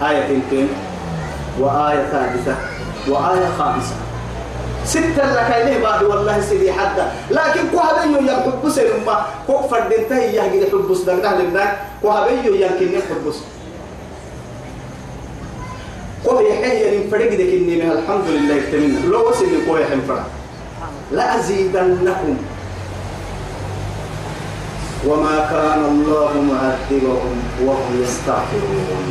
آية 0.02 0.28
تنتين 0.28 0.68
وآية 1.60 2.04
ثالثة 2.12 2.56
وآية 3.08 3.48
خامسة. 3.58 3.96
ستة 4.86 5.26
لك 5.34 5.50
إليه 5.62 5.84
بعد 5.84 6.04
والله 6.04 6.42
سيدي 6.42 6.74
حدا. 6.74 7.12
لكن 7.32 7.62
كوهبيو 7.72 8.20
يحب 8.28 8.70
سيرما 8.70 9.16
كو 9.48 9.68
فردنته 9.68 10.18
يهجد 10.18 10.72
حب 10.72 10.90
سدنا 10.94 11.42
لنا 11.42 11.78
كوهبيو 12.02 12.54
يمكن 12.54 12.88
يحب 12.98 13.26
كوه 16.26 16.42
يحيي 16.42 16.96
ينفرق 16.96 17.32
دك 17.34 17.52
الحمد 17.98 18.28
لله 18.28 18.56
يتمنى 18.56 19.08
لو 19.10 19.30
وصل 19.30 19.46
كوه 19.68 19.80
يحنفرق 19.80 20.26
لأزيدنكم 21.12 22.38
وما 25.08 25.38
كان 25.52 25.82
الله 25.86 26.32
معذبهم 26.52 27.36
وهم 27.66 28.04
يستغفرون. 28.04 29.10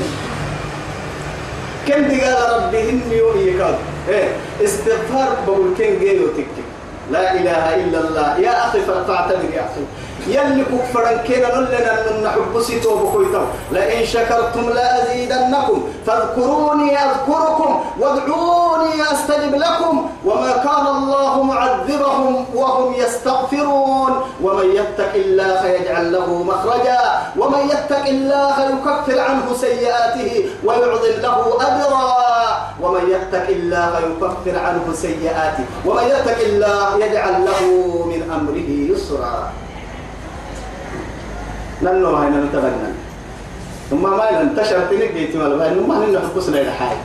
كم 1.88 2.04
قال 2.20 2.38
ربهم 2.56 3.02
يوهيك 3.10 3.60
إيه 4.08 4.28
استغفار 4.64 5.36
بقول 5.46 5.74
كن 5.78 5.98
جيلو 5.98 6.26
تكتك 6.28 6.68
لا 7.10 7.34
إله 7.34 7.74
إلا 7.74 7.98
الله. 8.00 8.38
يا 8.38 8.68
أخي 8.68 8.80
فاعتبر 8.80 9.50
يا 9.54 9.60
أخي. 9.60 9.84
يلي 10.26 10.64
كفرن 10.64 11.16
كنا 11.28 11.46
لنا 11.46 12.10
أن 12.10 12.22
نحب 12.24 12.62
سيتو 12.62 12.96
بكويتو. 12.96 13.44
لئن 13.72 14.06
شكرتم 14.06 14.70
لأزيدنكم. 14.70 15.88
فاذكروني 16.06 16.96
أذكركم 16.96 17.80
وادعوني 18.00 19.02
أستجب 19.12 19.54
لكم. 19.54 20.10
وما 20.24 20.52
كان 20.52 20.86
الله 20.86 21.42
معذبهم 21.42 22.44
وهم 22.54 22.94
يستغفرون. 22.94 24.12
ومن 24.42 24.66
يتق 24.74 25.14
الله 25.14 25.66
يجعل 25.66 26.12
له 26.12 26.42
مخرجا. 26.42 27.02
ومن 27.38 27.62
يتق 27.70 28.06
الله 28.06 28.56
يكفر 28.60 29.20
عنه 29.20 29.46
سيئاته 29.60 30.50
ويعظم 30.64 31.20
له 31.22 31.38
أجرا. 31.60 32.10
ومن 32.82 33.04
يتق 33.10 33.46
الله 33.48 33.92
يكفر 33.98 34.58
عنه 34.58 34.84
سيئاته. 34.94 35.64
ومن 35.86 36.04
يتق 36.04 36.38
الله 36.40 37.04
يجعل 37.04 37.44
له 37.44 37.60
من 38.06 38.20
أمره 38.36 38.70
يسرا. 38.92 39.52
لأنه 41.82 42.08
هنا 42.08 42.44
نتبنى 42.44 42.90
ثم 43.90 44.02
ما 44.02 44.40
انتشر 44.40 44.80
تنك 44.90 45.12
جيت 45.12 45.36
مال 45.36 45.58
ما 45.58 45.74
ما 45.88 46.04
هن 46.04 46.18
حبسنا 46.18 46.60
إلى 46.60 46.70
حاجة 46.72 46.98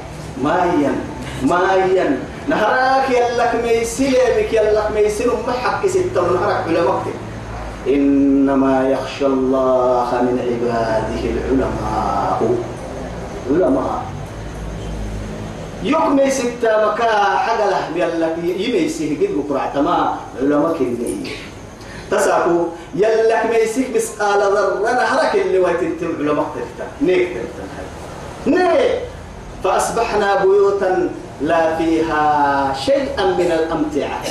ما 0.43 0.65
ين 0.81 0.95
ما 1.49 1.75
ين 1.75 2.19
نهارك 2.47 3.09
يلك 3.09 3.51
ميسيل 3.63 4.15
بك 4.37 4.53
يلك 4.53 4.91
ميسيل 4.95 5.27
ما 5.47 5.53
حق 5.53 5.87
ستة 5.87 6.21
نهارك 6.21 6.65
بلا 6.67 6.83
وقت. 6.83 7.05
إنما 7.87 8.89
يخشى 8.89 9.25
الله 9.25 10.09
من 10.21 10.35
عباده 10.47 11.21
العلماء. 11.29 12.41
علماء. 13.51 14.01
يقمي 15.83 16.29
ستة 16.31 16.71
مكا 16.85 17.11
حقله 17.45 17.79
يلك 17.95 18.35
يميسيه 18.43 19.17
قد 19.27 19.33
بكرة 19.37 19.71
تما 19.75 20.15
علماء 20.41 20.73
كنيه 20.79 21.29
تساكو 22.11 22.67
يلك 22.95 23.43
ميسيك 23.49 23.95
بس 23.95 24.21
آل 24.21 24.39
ذر 24.39 24.81
نهرك 24.81 25.35
اللي 25.35 25.59
ويتنتم 25.59 26.13
علماء 26.19 26.45
تفتح 26.55 26.87
نيك 27.01 27.27
تفتح 27.27 27.73
نيك! 28.47 29.01
فأصبحنا 29.63 30.35
بيوتا 30.45 31.09
لا 31.41 31.75
فيها 31.75 32.73
شيئا 32.85 33.25
من 33.25 33.51
الأمتعة. 33.51 34.21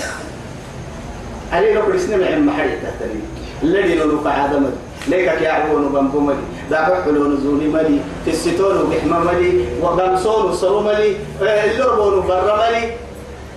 علي 1.52 1.74
لو 1.74 1.86
كل 1.86 2.00
سنة 2.00 2.26
عم 2.26 2.46
محري 2.46 2.70
تهتني. 2.70 3.20
الذي 3.62 3.94
نلوك 3.94 4.26
عدم 4.26 4.70
ليك 5.08 5.26
يعرفون 5.26 5.88
بامبو 5.88 6.20
ملي 6.20 6.36
دابع 6.70 7.02
حلون 7.02 7.40
زوني 7.42 7.68
ملي 7.68 7.98
في 8.24 8.30
الستون 8.30 8.76
وبحمى 8.80 9.18
ملي 9.32 9.64
وقامصون 9.82 10.50
وصرو 10.50 10.80
ملي 10.80 11.16
اللربون 11.40 12.14
وبر 12.14 12.56
ملي 12.56 12.92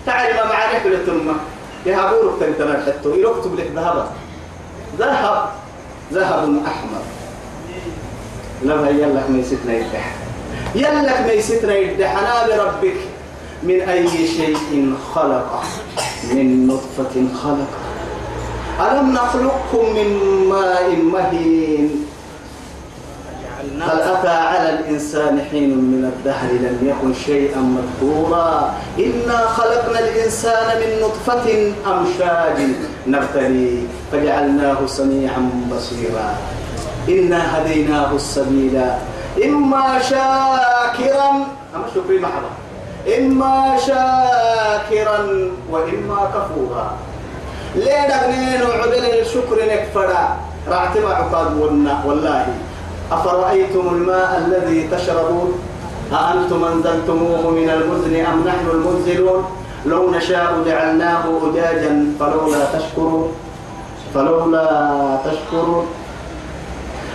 تعلم 0.05 0.35
معارف 0.35 0.85
للتنمة 0.85 1.33
يهابورك 1.85 2.39
تنتنا 2.39 2.83
حتى 2.85 3.09
يكتب 3.09 3.55
لك 3.59 3.71
ذهب 3.75 4.07
ذهب. 4.99 5.49
ذهب 6.13 6.61
أحمر. 6.67 7.01
لما 8.63 8.89
يلك 8.89 9.29
ميستنا 9.29 9.73
يدح 9.73 10.15
يلك 10.75 11.25
ميستنا 11.27 11.75
يدح 11.75 12.17
أنا 12.17 12.47
بربك. 12.47 12.95
من 13.63 13.81
أي 13.81 14.07
شيء 14.09 14.93
خلق؟ 15.15 15.63
من 16.33 16.67
نطفة 16.67 17.25
خلق. 17.43 17.67
ألم 18.79 19.13
نخلقكم 19.13 19.95
من 19.95 20.09
ماء 20.49 20.95
مهين؟ 20.95 22.06
هل 23.81 24.01
أتى 24.01 24.27
على 24.27 24.69
الإنسان 24.69 25.41
حين 25.51 25.69
من 25.69 26.05
الدهر 26.05 26.51
لم 26.51 26.77
يكن 26.81 27.13
شيئا 27.13 27.57
مذكورا؟ 27.57 28.73
إنا 28.99 29.37
خلقنا 29.37 29.99
الإنسان 29.99 30.79
من 30.79 31.01
نطفة 31.03 31.73
أمشاج 31.91 32.57
نبتلي 33.07 33.83
فجعلناه 34.11 34.85
سميعا 34.85 35.49
بصيرا. 35.71 36.35
إنا 37.09 37.57
هديناه 37.57 38.15
السبيل. 38.15 38.81
إما 39.45 39.99
شاكرا 39.99 41.29
أما 41.75 41.85
شكري 41.95 42.19
محبا 42.19 42.51
إما 43.17 43.77
شاكرا 43.77 45.19
وإما 45.71 46.19
كفورا. 46.33 46.97
ليه 47.75 48.07
دغنين 48.07 48.61
وعدل 48.61 49.05
الشكر 49.21 49.57
نكفرا 49.71 50.37
رعتما 50.67 51.09
عقاد 51.13 51.57
والله. 52.05 52.47
أفرأيتم 53.11 53.87
الماء 53.87 54.43
الذي 54.47 54.87
تشربون؟ 54.91 55.59
أأنتم 56.11 56.63
أنزلتموه 56.63 57.49
من 57.49 57.69
المزن 57.69 58.25
أم 58.25 58.47
نحن 58.47 58.67
المنزلون؟ 58.73 59.45
لو 59.85 60.11
نشاء 60.11 60.53
جعلناه 60.65 61.23
أجاجا 61.51 62.05
فلولا 62.19 62.65
تشكرون. 62.73 63.31
فلولا 64.13 65.17
تشكرون. 65.25 65.87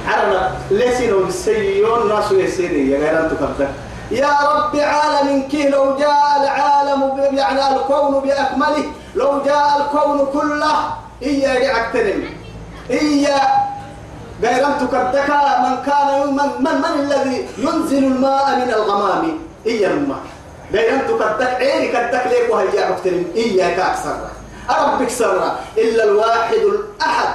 عرنا 0.09 0.51
لسنوا 0.71 1.25
بالسيون 1.25 2.09
ناس 2.09 2.33
يسيني 2.33 2.91
يا 2.91 2.99
غير 2.99 3.25
أنتم 3.25 3.37
كفتك 3.37 3.69
يا 4.11 4.29
رب 4.55 4.77
عالم 4.77 5.43
كي 5.51 5.69
لو 5.69 5.97
جاء 5.97 6.43
العالم 6.43 7.19
يعني 7.39 7.77
الكون 7.77 8.21
بأكمله 8.21 8.85
لو 9.15 9.43
جاء 9.45 9.67
الكون 9.81 10.27
كله 10.33 10.75
إيا 11.23 11.53
يعتنم 11.53 12.25
إيا 12.91 13.41
بيرم 14.43 14.73
تكدك 14.81 15.31
من 15.65 15.75
كان 15.87 16.09
من 16.39 16.49
من, 16.65 16.75
من 16.85 16.93
الذي 17.01 17.49
ينزل 17.59 18.05
الماء 18.05 18.57
من 18.57 18.71
الغمام؟ 18.71 19.39
إيا 19.67 19.89
الماء 19.89 20.23
بيرم 20.73 21.01
تكدك 21.09 21.55
عيني 21.61 21.89
كدك 21.89 22.27
ليك 22.27 22.47
وهي 22.51 22.85
عكترين 22.85 23.25
كاك 23.35 23.79
أكثر 23.79 24.17
أربك 24.71 25.11
سرا 25.11 25.59
إلا 25.79 26.05
الواحد 26.05 26.63
الأحد 26.75 27.35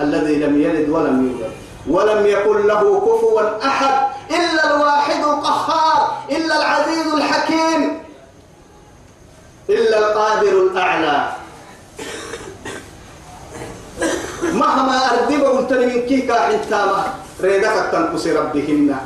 الذي 0.00 0.34
لم 0.34 0.62
يلد 0.62 0.88
ولم 0.88 1.16
يولد. 1.26 1.52
ولم 1.88 2.26
يكن 2.26 2.66
له 2.66 3.00
كفوا 3.00 3.66
أحد. 3.66 4.06
إلا 4.30 4.76
الواحد 4.76 5.20
القهار. 5.24 6.18
إلا 6.30 6.56
العزيز 6.58 7.06
الحكيم. 7.14 8.02
إلا 9.70 9.98
القادر 9.98 10.52
الأعلى. 10.52 11.28
مهما 14.56 14.96
أردب 15.12 15.44
قلت 15.44 15.72
من 15.72 16.00
كيكا 16.08 16.34
حتى 16.34 16.80
ريدك 17.40 17.76
تنقص 17.92 18.26
ربهن. 18.26 18.96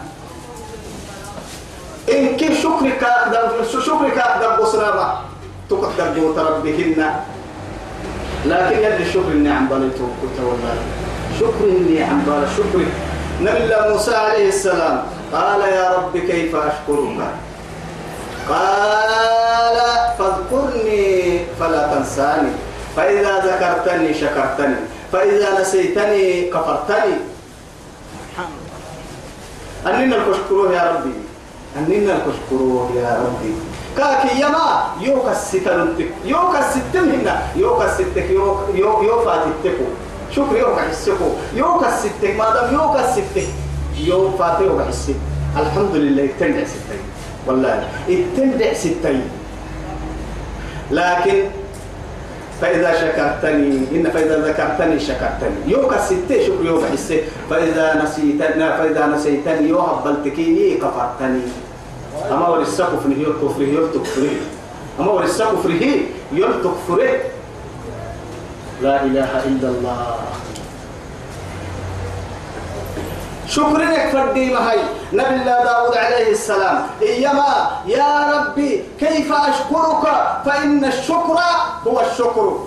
إن 2.12 2.36
كيف 2.36 2.62
شكرك 2.62 3.02
شكرك 3.86 4.18
أقدر 4.18 4.62
بصرامة 4.62 5.08
تقدر 5.70 6.06
جوت 6.16 6.38
ربهن. 6.38 7.00
لكن 8.46 8.78
يد 8.78 9.00
الشكر 9.00 9.30
النعم 9.36 9.68
بالتو 9.68 10.06
قلت 10.22 10.38
والله. 10.40 10.76
شكر 11.40 11.64
النعم 11.64 12.18
بال 12.26 12.48
شكر 12.56 12.78
نبي 13.40 13.90
موسى 13.90 14.14
عليه 14.14 14.48
السلام 14.48 15.02
قال 15.32 15.60
يا 15.60 15.90
رب 15.96 16.16
كيف 16.16 16.56
أشكرك؟ 16.56 17.20
قال 18.48 19.78
فاذكرني 20.18 21.40
فلا 21.60 21.94
تنساني. 21.94 22.52
فإذا 22.96 23.32
ذكرتني 23.38 24.14
شكرتني. 24.14 24.76
فإذا 25.12 25.60
نسيتني 25.60 26.42
كفرتني. 26.42 27.14
أننا 29.86 30.16
الكشكروه 30.16 30.72
يا 30.72 30.92
ربي. 30.92 31.14
أننا 31.76 32.16
الكشكروه 32.16 32.90
يا 32.96 33.22
ربي. 33.24 33.54
كاكي 33.96 34.40
يما 34.40 34.94
يوكا 35.00 35.32
الستنتك 35.32 36.10
يوكا 36.24 36.58
الستن 36.58 37.10
هنا 37.10 37.42
يوكا 37.56 37.84
الستك 37.84 38.30
يو 38.30 39.02
يو 39.02 39.24
فاتتكو 39.24 39.86
شكر 40.36 40.56
يوكا 40.56 40.82
حسكو. 40.90 41.28
يوكا 41.54 41.88
الستك 41.88 42.36
ما 42.38 42.54
دام 42.54 42.74
يوكا 42.74 43.10
الستك 43.10 43.48
يو 43.98 44.30
فاتي 44.38 44.64
يوكا 44.64 44.88
الحمد 45.56 45.94
لله 45.94 46.28
تندع 46.40 46.64
ستين. 46.64 47.02
والله 47.46 47.88
التندع 48.08 48.72
ستين. 48.72 49.22
لكن 50.90 51.44
فإذا 52.60 52.90
شكرتني 52.92 53.88
إن 53.92 54.10
فإذا 54.10 54.36
ذكرتني 54.44 55.00
شكرتني. 55.00 55.60
يوكا 55.66 56.00
ستة 56.00 56.46
شكر 56.46 56.64
يوكا 56.64 56.86
حسي 56.92 57.20
فإذا 57.50 58.02
نسيتني 58.04 58.68
فإذا 58.78 59.06
نسيتني 59.06 59.68
يو 59.68 59.80
هبلتكي 59.80 60.76
كفرتني. 60.76 61.42
أما 62.30 62.48
ورسا 62.48 62.84
كفره 62.84 63.16
يلتكفره 63.16 63.62
يلتكفره 63.62 64.36
أما 65.00 65.10
ورسا 65.12 65.44
كفره 65.44 65.84
يلتكفره 66.32 67.12
لا 68.82 69.04
إله 69.04 69.30
إلا 69.48 69.68
الله. 69.68 70.16
شكر 73.50 73.78
لك 73.78 74.08
فردي 74.12 74.54
هاي 74.54 74.78
نبي 75.12 75.28
الله 75.28 75.64
داود 75.64 75.96
عليه 75.96 76.30
السلام. 76.30 76.86
إيما 77.02 77.70
يا 77.86 78.30
ربي 78.34 78.84
كيف 79.00 79.32
أشكرك؟ 79.32 80.04
فإن 80.46 80.84
الشكر 80.84 81.38
هو 81.86 82.00
الشكر. 82.00 82.58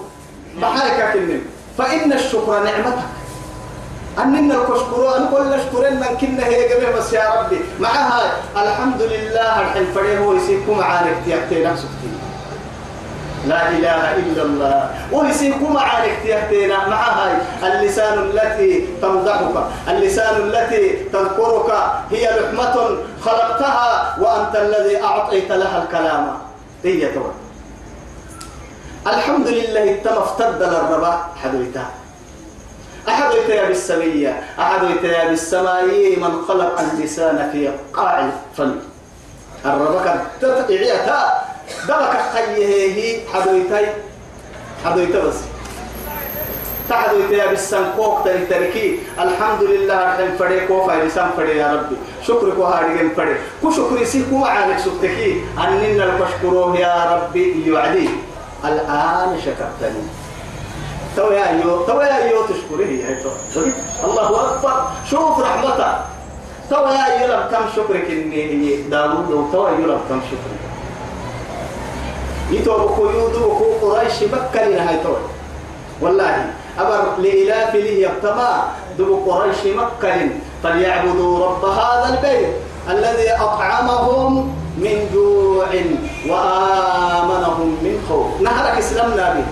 بحالك 0.62 1.14
كنن 1.14 1.42
فإن 1.78 2.14
الشكر 2.14 2.64
نعمتك. 2.64 3.04
أننا 4.20 4.56
الكشكر 4.56 5.18
أن 5.18 5.28
كل 5.32 5.60
شكرين 5.62 5.96
من 6.00 6.18
كنا 6.22 6.46
هي 6.46 6.70
جميع 6.70 6.98
بس 6.98 7.14
يا 7.14 7.30
ربي. 7.40 7.60
معها 7.80 8.22
الحمد 8.56 9.02
لله 9.02 9.62
الحين 9.62 9.86
فريه 9.96 10.20
هو 10.20 10.34
يسيكم 10.34 10.78
معارك 10.78 11.16
تيكتي 11.26 11.66
نفسك 11.66 11.88
لا 13.48 13.70
إله 13.70 14.16
إلا 14.16 14.42
الله. 14.44 14.90
ويسيكم 15.12 15.74
معارك 15.74 16.20
تيكتينا 16.24 16.88
مع 16.88 17.02
هاي. 17.10 17.34
اللسان 17.64 18.20
التي 18.20 18.88
تمدحك 19.02 19.56
اللسان 19.88 20.36
التي 20.42 20.90
تذكرك 21.14 21.70
هي 22.12 22.24
لحمة 22.40 22.98
خلقتها 23.22 24.16
وأنت 24.20 24.56
الذي 24.56 25.04
أعطيت 25.04 25.52
لها 25.52 25.84
الكلام. 25.84 26.38
هي 26.84 27.12
تو 27.14 27.26
الحمد 29.08 29.48
لله 29.48 30.00
تم 30.04 30.14
افتد 30.14 30.64
للربا. 30.64 31.14
حدويتها 31.44 31.90
أحد 33.10 33.32
يا 33.50 33.68
بالسمية. 33.68 34.44
أحد 34.60 34.84
يا 35.04 35.28
بالسماء. 35.28 35.86
من 36.18 36.34
خلق 36.48 36.80
اللسان 36.80 37.50
في 37.52 37.72
قاع 37.94 38.26
الفم. 38.26 38.76
الربكة 39.66 40.16
تتعيتها 40.42 41.44
دبك 41.88 42.16
خيه 42.34 43.20
حدويتي 43.34 43.86
حدويتي 44.86 45.22
بس. 45.22 45.36
تحدويتي 46.90 47.34
يا 47.34 47.48
بالسنقوق 47.48 48.24
تري 48.24 48.46
تركي. 48.46 49.00
الحمد 49.20 49.64
لله 49.64 50.00
رحم 50.04 50.38
فريق 50.40 50.72
وفا 50.72 51.06
لسان 51.06 51.30
فريق 51.38 51.56
يا 51.56 51.74
ربي. 51.74 51.96
شكرك 52.28 52.58
وهارجين 52.58 53.10
فريق 53.18 53.38
كو 53.62 53.72
شكري 53.72 54.06
سيكو 54.06 54.38
معانك 54.38 54.80
سبتكي. 54.80 55.42
أننا 55.58 56.04
الكشكروه 56.04 56.78
يا 56.78 56.96
ربي 57.16 57.72
يعلي 57.72 58.10
الآن 58.66 59.40
شكرتني. 59.46 60.04
تو 61.16 61.32
يا 61.32 61.50
ايو 61.50 61.86
تو 61.88 62.02
يا 62.02 62.24
ايو 62.24 62.42
تشكره 62.52 62.92
تو 63.54 63.62
الله 64.04 64.28
أكبر. 64.52 64.76
شوف 65.10 65.40
رحمته 65.40 65.92
تو 66.70 66.88
يا 66.88 67.04
ايو 67.06 67.34
لم 67.34 67.44
كم 67.52 67.66
شكرك 67.76 68.08
إني 68.12 68.42
هي 68.52 68.82
داوود. 68.92 69.50
تو 69.52 69.68
ايو 69.68 69.86
لم 69.88 70.02
كم 70.10 70.22
شكرك. 70.32 70.63
يتو 72.54 72.78
بكو 72.78 73.04
يودو 73.06 73.50
بكو 73.50 73.66
قريش 73.82 74.24
لنا 74.24 74.90
هاي 74.90 74.98
والله 76.02 76.46
أبر 76.80 77.04
لإلاف 77.18 77.76
لي 77.76 78.02
يبتما 78.02 78.64
دو 78.98 79.32
قريش 79.32 79.62
مكة 79.66 80.30
فليعبدوا 80.64 81.46
رب 81.46 81.66
هذا 81.66 82.08
البيت 82.14 82.54
الذي 82.90 83.32
أطعمهم 83.32 84.56
من 84.78 85.10
جوع 85.14 85.70
وآمنهم 86.30 87.70
من 87.82 88.06
خوف. 88.10 88.42
نهرك 88.42 88.78
إسلامنا 88.78 89.34
به 89.34 89.46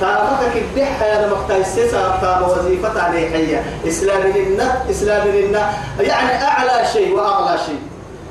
تابك 0.00 0.56
الدحة 0.56 1.06
يا 1.06 1.28
مقتا 1.28 1.56
السيسة 1.56 2.20
تاب 2.20 2.48
وظيفة 2.48 3.02
عليه 3.02 3.30
حية 3.30 3.64
إسلام 3.88 4.22
لنا 4.22 4.82
إسلام 4.90 5.28
لنا. 5.28 5.72
يعني 6.00 6.44
أعلى 6.44 6.86
شيء 6.92 7.14
وأغلى 7.16 7.58
شيء. 7.66 7.80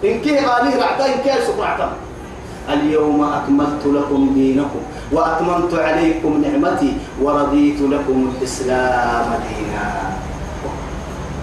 إن 0.04 0.22
كي 0.22 0.46
غاليه 0.46 0.76
رعتا 0.82 1.06
إن 1.06 1.20
كي 1.24 1.46
سقرعتا 1.48 1.90
اليوم 2.74 3.34
أكملت 3.34 3.86
لكم 3.86 4.32
دينكم 4.34 4.82
وأتممت 5.12 5.74
عليكم 5.74 6.42
نعمتي 6.46 6.98
ورضيت 7.22 7.82
لكم 7.82 8.34
الإسلام 8.36 9.28
دينا. 9.50 9.86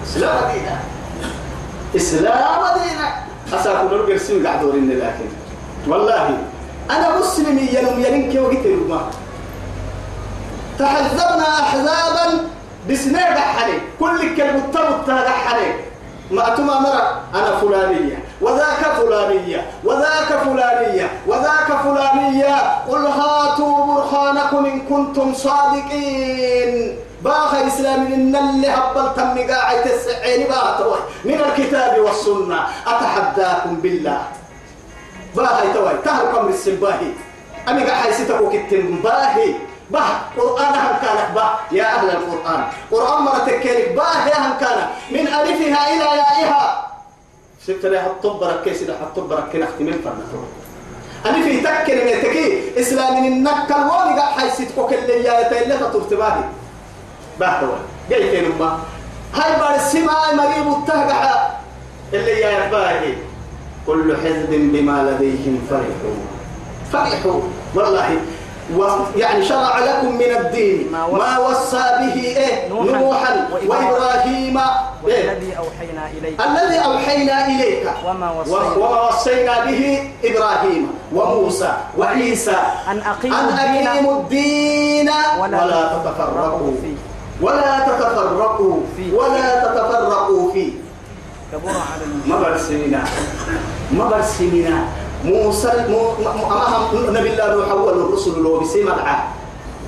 إسلام 0.06 0.52
دينا. 0.52 0.76
إسلام 1.96 2.62
دينا. 2.78 3.06
أساكم 3.52 3.86
نرجع 3.94 4.16
سوي 4.16 4.46
قعدورين 4.46 4.90
لكن. 4.90 5.28
والله 5.88 6.38
أنا 6.90 7.18
مسلم 7.18 7.58
ينم 7.58 8.04
ينك 8.04 8.42
وقت 8.42 8.66
تحزبنا 10.78 11.48
أحزابا 11.60 12.26
بسنة 12.90 13.18
حالي 13.18 13.78
كل 14.00 14.36
كلمة 14.36 14.62
تبت 14.72 15.10
حالي 15.10 15.74
ما 16.30 16.52
أتما 16.52 16.80
مرة 16.80 17.20
أنا 17.34 17.56
فلانية. 17.56 18.18
وذاك 18.40 18.82
فلانية 18.96 19.66
وذاك 19.84 20.30
فلانية 20.44 21.10
وذاك 21.26 21.68
فلانية. 21.84 22.56
قل 22.88 23.06
هاتوا 23.06 23.86
برهانكم 23.86 24.66
إن 24.66 24.80
كنتم 24.80 25.34
صادقين. 25.34 26.98
باخ 27.22 27.54
إسلام 27.54 28.06
إن 28.12 28.36
اللي 28.36 28.68
هبل 28.68 29.14
تم 29.16 29.52
قاعد 29.52 29.82
تسعين 29.84 30.46
باهتوي 30.46 30.98
من 31.24 31.40
الكتاب 31.40 31.98
والسنة. 32.00 32.60
أتحداكم 32.86 33.74
بالله؟ 33.76 34.22
باهي 35.36 35.72
توي. 35.72 35.94
تهركم 36.04 36.48
للسباهي 36.48 37.10
أنا 37.68 37.86
قاعد 37.86 38.02
حيثتك 38.02 38.40
كتن 38.52 38.96
باهي. 39.04 39.54
به 39.90 40.08
قرآن 40.36 40.74
هم 40.74 40.96
كانت 41.02 41.30
به 41.34 41.48
يا 41.72 41.84
أهل 41.84 42.10
القرآن. 42.10 42.64
قرآن 42.92 43.22
مرة 43.22 43.38
تكيرك 43.38 43.88
به 43.96 44.28
يا 44.28 44.38
هم 44.46 44.52
من 45.10 45.26
ألفها 45.26 45.80
إلى 45.94 46.04
يائها. 46.20 46.86
سبت 47.66 47.86
لي 47.86 48.00
حطب 48.00 48.40
بركيس 48.40 48.82
إذا 48.82 48.98
حطب 48.98 49.28
بركين 49.28 49.62
احتمال 49.62 49.92
فرنتو 49.92 50.40
ألفي 51.26 51.60
تكر 51.60 52.04
من 52.04 52.22
تكي 52.22 52.80
إسلام 52.80 53.24
النكال 53.24 53.76
واني 53.76 54.20
قاعد 54.20 54.40
حيثتك 54.40 54.92
اللي 54.92 55.24
يا 55.24 55.48
تيلة 55.48 55.76
ترتباهي 55.76 56.44
به 57.40 57.46
هو. 57.48 57.74
جاي 58.10 58.30
كين 58.30 58.58
ما 58.58 58.78
هاي 59.34 59.60
بار 59.60 59.74
السماء 59.74 60.34
مريب 60.34 60.72
التهجح 60.78 61.50
اللي 62.12 62.40
يا 62.40 62.70
باهي 62.70 63.14
كل 63.86 64.16
حزب 64.16 64.50
بما 64.50 65.10
لديهم 65.10 65.66
فرحوا 65.70 66.16
فرحوا 66.92 67.40
والله 67.74 68.16
يعني 69.16 69.44
شرع 69.44 69.78
لكم 69.78 70.14
من 70.14 70.30
الدين. 70.40 70.92
ما, 70.92 71.38
وصى 71.38 71.76
به 71.76 72.14
إيه؟ 72.14 72.68
نوحا, 72.68 73.48
وإبراهيم. 73.68 74.58
إيه؟ 75.06 75.28
والذي 75.28 75.56
أوحينا 75.58 76.10
إليك. 76.18 76.40
الذي 76.40 76.78
أوحينا 76.84 77.46
إليك. 77.46 77.90
وما 78.06 78.30
وصينا, 78.30 78.86
وما 78.86 79.08
وصينا 79.08 79.64
به 79.64 80.10
إبراهيم 80.24 80.90
وموسى 81.14 81.72
وعيسى. 81.98 82.56
أن 82.90 82.98
أقيموا, 82.98 83.38
أن 83.38 83.86
أقيموا 83.86 84.20
الدين. 84.20 85.10
ولا, 85.40 85.64
ولا 85.64 85.82
تتفرقوا 85.98 86.72
فيه. 86.82 86.96
ولا 87.40 87.78
تتفرقوا. 87.86 88.76
فيه. 88.96 89.12
ولا 89.12 89.64
تتفرقوا 89.64 90.52
فيه. 90.52 90.72
كبر 91.52 91.70
على 91.70 92.04
ما 92.26 92.36
برسمنا 92.42 93.04
ما 93.92 94.04
برسمنا 94.04 94.84
موسى 95.26 95.72
مو... 95.90 96.14
أمام 96.46 97.16
نبي 97.16 97.30
الله 97.34 97.54
نوح 97.54 97.68
أول 97.70 97.92
الرسل 97.92 98.42
لو 98.42 98.62
العام 98.74 99.24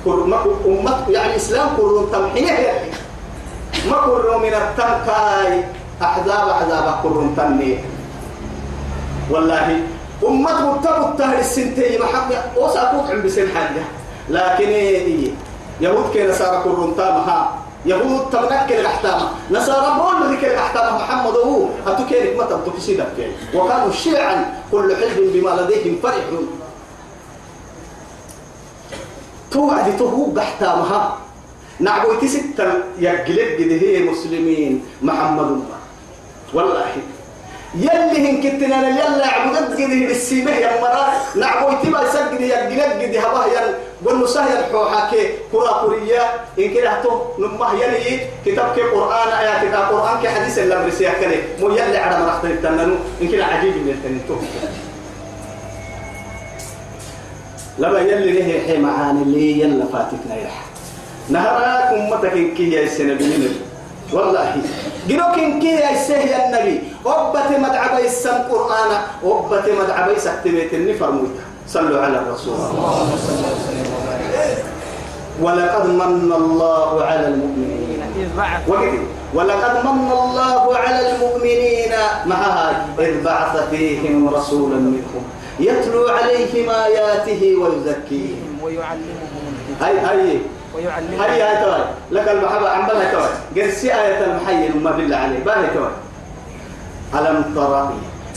كل 0.05 0.19
ما 0.27 0.37
أمة 0.65 1.09
يعني 1.09 1.35
إسلام 1.35 1.67
كل 1.77 2.05
تمحيه 2.11 2.51
يعني 2.51 2.91
ما 3.89 3.97
كل 3.97 4.27
من 4.43 4.53
التمكاي 4.53 5.63
أحزاب 6.01 6.47
أحزاب 6.49 6.99
كل 7.03 7.15
تنمي 7.37 7.77
والله 9.31 9.79
أمة 10.27 10.71
متبط 10.71 11.17
تهل 11.17 11.39
السنتين 11.39 12.01
محمد 12.01 12.41
وسأقوط 12.57 13.09
عند 13.09 13.25
بسن 13.25 13.47
حاجة. 13.55 13.83
لكن 14.29 14.67
إيه 14.67 15.31
يهود 15.81 16.11
كي 16.13 16.27
نصارى 16.27 16.63
كل 16.63 16.91
تامها 16.97 17.51
يهود 17.89 18.29
تمنكل 18.29 18.73
الأحتام 18.73 19.21
نصارى 19.51 19.89
بول 19.97 20.29
ذيك 20.29 20.43
الأحتام 20.45 20.95
محمد 20.95 21.35
هو. 21.35 21.67
أتوكينك 21.87 22.37
متى 22.37 22.55
تكسيدك 22.65 23.17
وكانوا 23.55 23.91
شيعا. 23.91 24.35
كل 24.71 24.95
حزب 24.95 25.33
بما 25.33 25.49
لديهم 25.49 25.99
فرحون 26.03 26.45
توعد 29.51 29.97
تهو 29.97 30.25
بحتامها 30.25 31.17
نعبويتي 31.79 32.27
ستة 32.27 32.73
يقلب 32.99 33.57
هي 33.81 34.03
مسلمين. 34.03 34.85
محمد 35.01 35.47
الله 35.47 35.79
والله. 36.53 37.18
يلي 37.75 38.29
هن 38.29 38.41
كتنا 38.43 38.89
يلا 38.89 39.27
عبدت 39.27 39.71
قد 39.73 39.79
هي 39.79 40.11
السيمه 40.11 40.51
يا 40.51 40.81
مرا. 40.81 41.07
نعبويتي 41.35 41.89
ما 41.89 42.01
يسجد 42.01 42.41
يقلب 42.41 43.01
قد 43.01 43.15
هباه 43.15 43.45
ين 43.45 43.73
قلنا 44.05 44.27
سهل 44.27 44.65
حوحا 44.73 45.09
كي 45.11 45.29
كرا 45.51 45.81
كوريا 45.81 46.21
إن 46.59 46.73
كده 46.73 47.01
تو 47.03 47.21
نمه 47.39 47.73
يلي 47.73 48.19
كتاب 48.45 48.69
قرآن 48.93 49.27
آيات 49.39 49.67
كتاب 49.69 49.83
قرآن 49.93 50.21
كي 50.21 50.29
حديث 50.29 50.59
اللي 50.59 50.79
مرسيح 50.83 51.13
كده. 51.21 51.35
مو 51.59 51.69
يلي 51.69 51.97
على 51.97 52.25
مرحت 52.25 52.45
التنانو 52.45 52.95
إن 53.21 53.27
كده 53.31 53.45
عجيب 53.45 53.73
من 53.75 53.89
التنتو 53.89 54.35
لما 57.79 57.99
يلي 57.99 58.31
نهي 58.41 58.61
حي 58.67 58.77
معاني 58.77 59.21
اللي 59.21 59.59
يلا 59.61 59.85
فاتتنا 59.85 60.35
يرح 60.41 60.65
نهراك 61.29 61.93
أمتك 61.93 62.53
كي 62.57 62.71
يا 62.71 62.83
السنة 62.83 63.13
بنين 63.13 63.55
والله. 64.13 64.61
جنوك 65.07 65.35
كي 65.61 65.91
السه 65.91 66.17
يا 66.17 66.45
النبي. 66.45 66.81
وبت 67.05 67.49
مدعبي 67.59 68.05
السم 68.05 68.37
قرآن. 68.49 68.91
وبت 69.23 69.65
مدعبي 69.81 70.19
سكتبت 70.19 70.73
النفر 70.73 71.11
مويتا 71.11 71.43
صلوا 71.67 72.01
على 72.01 72.17
الرسول. 72.17 72.57
ولقد 75.41 75.85
من 75.85 76.31
الله 76.35 77.03
على 77.03 77.27
المؤمنين. 77.27 77.99
ولقد 79.33 79.85
من 79.85 80.11
الله 80.11 80.77
على 80.77 81.15
المؤمنين. 81.15 81.93
معها 82.25 82.85
إذ 82.99 83.23
بعث 83.23 83.69
فيهم 83.69 84.29
رسولا 84.29 84.75
منهم. 84.75 85.23
يتلو 85.59 86.07
عليهم 86.07 86.69
آياته 86.69 87.55
ويزكيهم. 87.61 88.57
ويعلمهم 88.63 89.43
الكتاب. 89.53 90.05
هاي. 90.05 90.39
هاي 90.75 90.85
ويعلمهم 90.85 91.21
هاي 91.21 91.41
هاي 91.41 91.63
توي 91.63 91.85
لك 92.11 92.27
المحبة 92.27 92.69
عم 92.69 92.87
بلها 92.87 93.11
توي 93.11 93.63
قرسي 93.63 93.93
آية 93.93 94.25
المحيي 94.25 94.69
ما 94.69 94.91
بالله 94.91 95.17
عليه. 95.17 95.43
باهي 95.43 95.67
توي 95.73 95.89
ألم 97.13 97.53
تر 97.55 97.89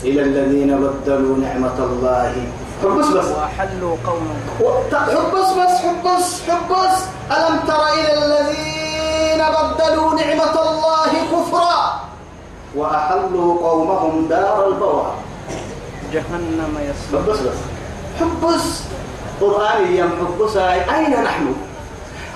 إلى 0.03 0.21
الذين 0.21 0.77
بدلوا 0.77 1.37
نعمة 1.37 1.77
الله؟ 1.79 2.33
حبس 2.83 3.07
بس. 3.07 3.25
وأحلوا 3.25 3.95
قوما. 4.05 4.35
حبس 4.91 5.49
بس 5.51 5.75
حبس 5.81 6.41
حبس. 6.49 6.97
ألم 7.31 7.59
تر 7.67 7.83
إلى 7.93 8.13
الذين 8.25 9.41
بدلوا 9.55 10.13
نعمة 10.13 10.55
الله 10.61 11.11
كفرا؟ 11.31 11.99
وأحلوا 12.75 13.69
قومهم 13.69 14.27
دار 14.29 14.67
البوار. 14.67 15.15
جهنم 16.13 16.77
يصلون 16.89 17.23
حبس 17.23 17.39
بس. 17.39 17.59
حبس. 18.19 18.83
قرآن 19.41 19.95
يم 19.95 20.11
حبس 20.19 20.57
أين 20.57 21.23
نحن؟ 21.23 21.55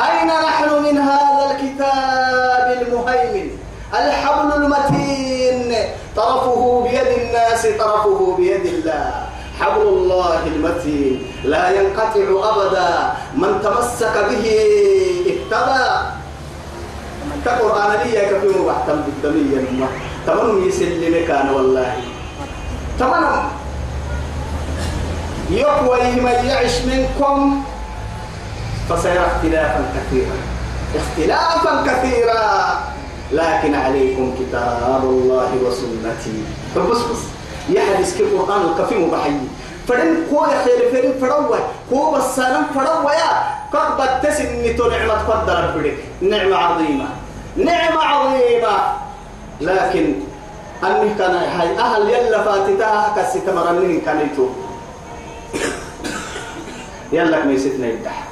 أين 0.01 0.27
نحن 0.27 0.69
من 0.83 0.97
هذا 0.97 1.51
الكتاب 1.51 2.67
المهيمن؟ 2.81 3.49
الحبل 3.93 4.63
المتين. 4.63 5.75
طرفه 6.15 6.83
بيد 6.83 7.07
الناس 7.17 7.67
طرفه 7.79 8.35
بيد 8.37 8.65
الله. 8.65 9.11
حبل 9.59 9.81
الله 9.81 10.47
المتين. 10.47 11.27
لا 11.43 11.69
ينقطع 11.69 12.25
أبدا. 12.49 13.13
من 13.35 13.61
تمسك 13.63 14.15
به 14.29 14.45
اهتدى. 15.25 15.89
كقرآن 17.45 17.91
لي 18.05 18.21
كفي 18.21 18.59
محتم 18.59 19.01
بالدمية 19.01 19.57
المه 19.59 19.87
تمنوا 20.27 20.67
يسلمك 20.67 21.29
أنا 21.29 21.51
والله. 21.51 21.93
تمنوا 22.99 23.43
يقوى 25.49 26.11
من 26.21 26.45
يعش 26.45 26.81
منكم. 26.81 27.63
فسيرى 28.89 29.25
اختلافا 29.25 29.85
كثيرا. 29.95 30.37
اختلافا 30.95 31.83
كثيرا. 31.87 32.43
لكن 33.31 33.75
عليكم 33.75 34.35
كتاب 34.39 35.03
الله 35.03 35.49
وسنتي. 35.65 36.43
فبس 36.75 36.97
بس 36.97 37.23
يحدث 37.69 38.17
كالقرآن 38.17 38.61
الكفيم 38.61 39.11
بحي 39.11 39.31
فدن 39.87 40.15
كو 40.29 40.45
يا 40.45 40.63
خير 40.63 40.91
فرين 40.91 41.13
فروة. 41.21 41.59
كو 41.89 42.11
بسانم 42.11 42.65
فروة 42.75 43.13
يا. 43.13 43.31
قد 43.73 43.97
بتسن 43.99 44.63
نعمة 44.89 45.13
قدر 45.13 45.73
بدك 45.75 45.97
نعمة 46.21 46.55
عظيمة. 46.55 47.07
نعمة 47.57 48.01
عظيمة. 48.03 48.77
لكن 49.61 50.13
أني 50.83 51.13
كان 51.19 51.35
هاي 51.35 51.79
أهل 51.79 52.09
يلا 52.09 52.43
فاتتها 52.43 53.13
كسي 53.17 53.39
تمرنين 53.39 54.01
كان 54.01 54.29
يتوب. 54.31 54.55
يلا 57.11 57.39
كميستنا 57.39 57.87
يدح 57.87 58.23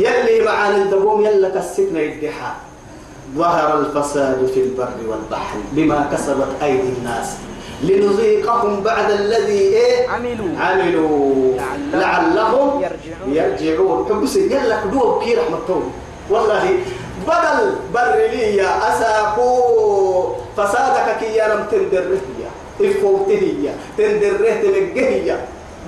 يلي 0.00 0.44
معانا 0.44 0.76
الدقوم 0.76 1.24
يلا 1.24 1.48
كستنا 1.48 2.00
يدحا. 2.00 2.54
ظهر 3.36 3.78
الفساد 3.78 4.46
في 4.54 4.60
البر 4.60 4.98
والبحر 5.08 5.58
بما 5.72 6.08
كسبت 6.12 6.48
أيدي 6.62 6.88
الناس. 6.98 7.28
لنذيقهم 7.82 8.80
بعد 8.80 9.10
الذي 9.10 9.58
إيه؟ 9.58 10.08
عملوا. 10.08 10.58
عملوا. 10.60 11.52
لعلهم 11.92 12.00
لعلهم 12.00 12.82
يرجعون. 12.82 13.28
يرجعون. 13.36 14.06
حبس 14.10 14.36
يلا 14.36 14.80
كدوب 14.84 15.22
كي 15.22 15.34
رحمة 15.34 15.68
الله. 15.68 15.90
والله 16.30 16.64
بدل 17.26 17.74
بر 17.94 18.16
لي 18.32 18.62
أساقو 18.62 19.50
فسادك 20.56 21.18
كي 21.20 21.38
ينم 21.38 21.64
تندره 21.70 22.20
يا 22.40 22.50
إفوته 22.90 23.44
يا 23.64 23.74
تندره 23.98 24.50
تنجه 24.62 25.08
يا 25.28 25.36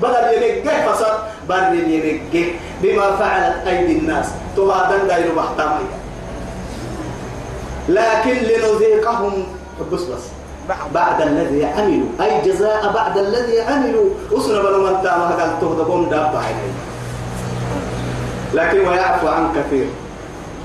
بدل 0.03 0.43
ينجه 0.43 0.93
فساد 0.93 1.19
بر 1.53 1.76
ينجه 1.76 2.57
بما 2.82 3.07
فعلت 3.20 3.68
أيدي 3.68 3.98
الناس. 3.98 4.26
تهادن 4.57 5.09
غير 5.09 5.28
محتمية 5.36 5.96
لكن 7.88 8.36
لنذيقهم 8.48 9.32
بس 9.92 10.00
بعض 10.68 10.92
بعد 10.94 11.18
الذي 11.20 11.64
عملوا. 11.64 12.09
أي 12.20 12.32
جزاء 12.46 12.92
بعد 12.94 13.18
الذي 13.18 13.61
عملوا. 13.61 14.09
أسنا 14.32 14.62
بنو 14.62 14.78
من 14.86 14.96
تام 15.03 15.20
هذا 15.20 15.59
تهدبون 15.61 16.09
دابا 16.09 16.40
لكن 18.55 18.88
ويعفو 18.88 19.28
عن 19.28 19.44
كثير. 19.57 19.86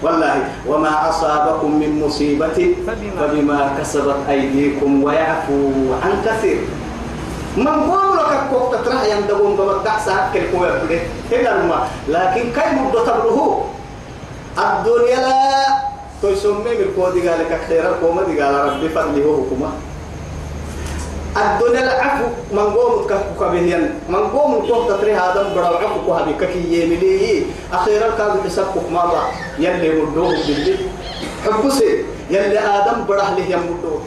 والله 0.04 0.44
وما 0.68 1.10
أصابكم 1.10 1.80
من 1.80 2.06
مصيبة 2.06 2.76
فبما 3.18 3.60
كسبت 3.80 4.20
أيديكم 4.30 5.04
ويعفو 5.04 5.72
عن 6.04 6.14
كثير. 6.26 6.60
من 7.58 7.68
قول 7.92 8.18
لك 8.18 8.32
كوك 8.52 8.76
تتراه 8.76 9.04
يندبون 9.04 9.56
بمدع 9.56 10.00
ساعات 10.06 10.34
كل 10.34 10.58
قوة 10.58 10.84
بده 10.84 11.00
هنا 11.32 11.62
الماء 11.62 11.90
لكن 12.08 12.52
كي 12.54 12.70
مبدو 12.76 13.00
تبره 13.06 13.66
الدنيا 14.58 15.16
لا 15.16 15.66
تسمي 16.22 16.74
من 16.80 16.94
قوة 16.98 17.10
قال 17.10 17.40
لك 17.40 17.62
خير 17.68 17.90
القومة 17.90 18.22
قال 18.22 18.54
ربي 18.74 18.90
فضله 18.90 19.46
حكمه 19.50 19.70
الدنيا 21.38 21.84
العفو 21.84 22.26
من 22.52 22.60
قوم 22.60 23.08
كبهيان 23.40 23.94
من 24.10 24.16
قوم 24.16 24.68
كوه 24.68 24.88
تطري 24.88 25.14
هذا 25.14 25.54
برا 25.56 25.68
عفو 25.68 26.00
كوه 26.06 26.22
بككي 26.26 26.62
يملي 26.84 27.44
أخيرا 27.74 28.10
كان 28.18 28.32
حسابك 28.46 28.92
ما 28.92 29.06
با 29.06 29.22
يلي 29.60 30.02
مدوه 30.02 30.30
بالليل 30.48 30.80
حبسي 31.46 32.06
يلي 32.30 32.60
آدم 32.60 33.06
برا 33.08 33.30
له 33.38 33.46
يمدوه 33.50 34.02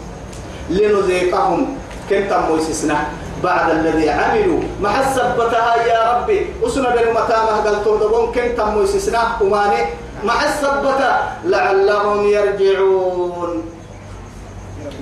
لنذيقهم 0.70 1.76
كنت 2.10 2.32
مويسسنا 2.48 2.98
بعد 3.44 3.70
الذي 3.70 4.10
عملوا. 4.10 4.60
ما 4.82 4.88
حسبتها 4.88 5.86
يا 5.86 6.00
ربي. 6.12 6.46
أسنا 6.66 6.88
بن 6.88 7.10
متامة 7.10 7.52
قال 7.64 7.84
تهدبون 7.84 8.32
كنت 8.32 8.60
مويسسنا 8.60 9.40
أماني. 9.42 9.82
ما 10.24 10.32
حسبتها 10.32 11.38
لعلهم 11.44 12.26
يرجعون. 12.28 13.62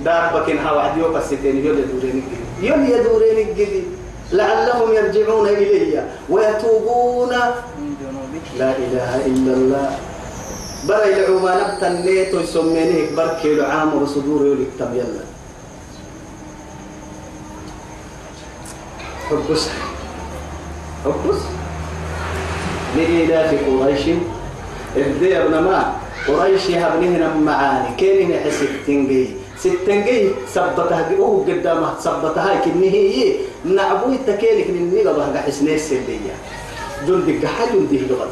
دابك 0.05 0.49
إنها 0.49 0.71
واحد 0.71 0.97
يوم 0.97 1.15
الستين 1.15 1.65
يوم 1.65 1.77
يدورين 1.77 2.23
الجدي 2.23 2.67
يوم 2.67 2.85
يدورين 2.85 3.47
الجدي 3.47 3.83
لعلهم 4.31 4.93
يرجعون 4.93 5.47
إلي 5.47 6.03
ويتوبون. 6.29 7.33
لا 8.59 8.71
إله 8.77 9.25
إلا 9.25 9.53
الله. 9.53 9.89
يدعو 10.89 11.39
ما 11.39 11.53
نبتا 11.59 11.89
نيتو 11.89 12.39
يسمينيك 12.39 13.13
بركي 13.17 13.55
لعام 13.55 14.01
وصدور 14.01 14.57
يكتب 14.63 14.93
يلا 14.93 15.23
حبس. 19.29 19.69
حبس؟ 21.05 21.39
لإيلاف 22.97 23.55
قريش. 23.67 24.05
إبدي 24.97 25.37
ابن 25.37 25.59
ما؟ 25.59 25.93
قريش 26.27 26.71
هبنهنا 26.71 27.33
معاني. 27.33 27.95
كين 27.97 28.31
نحس 28.31 28.61
التنجي 28.61 29.29
ستنجي 29.57 30.29
سبتها 30.53 31.11
أوه 31.19 31.45
قدامه 31.45 31.99
سبتها 31.99 32.61
كنه 32.65 32.85
هي. 32.85 33.33
نعبوي 33.65 34.17
تكيلك 34.27 34.69
من 34.69 34.93
نيجا 34.95 35.11
بها 35.11 35.41
حسني 35.47 35.75
السلية 35.75 36.35
جندك 37.07 37.45
حجندي 37.45 37.99
لغة 38.09 38.27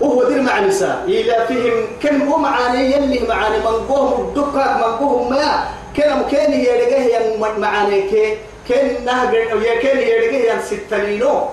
وهو 0.00 0.28
دير 0.28 0.42
مع 0.42 0.60
نساء. 0.60 1.04
إلى 1.06 1.46
فيهم 1.48 1.74
كم 2.02 2.28
هو 2.28 2.38
معاني 2.38 2.92
يلي 2.92 3.28
معاني. 3.28 3.58
منقوهم 3.58 4.28
الدكاك 4.28 4.76
منقوهم 4.76 5.30
ما. 5.30 5.64
كلام 5.96 6.22
كان 6.30 6.52
يرجع 6.52 7.48
معاني 7.58 8.02
كي. 8.02 8.36
كان 8.68 9.04
نهجر 9.04 9.62
يا 9.62 9.74
كان 9.82 9.98
يرجع 9.98 10.60
ستلينو 10.62 11.48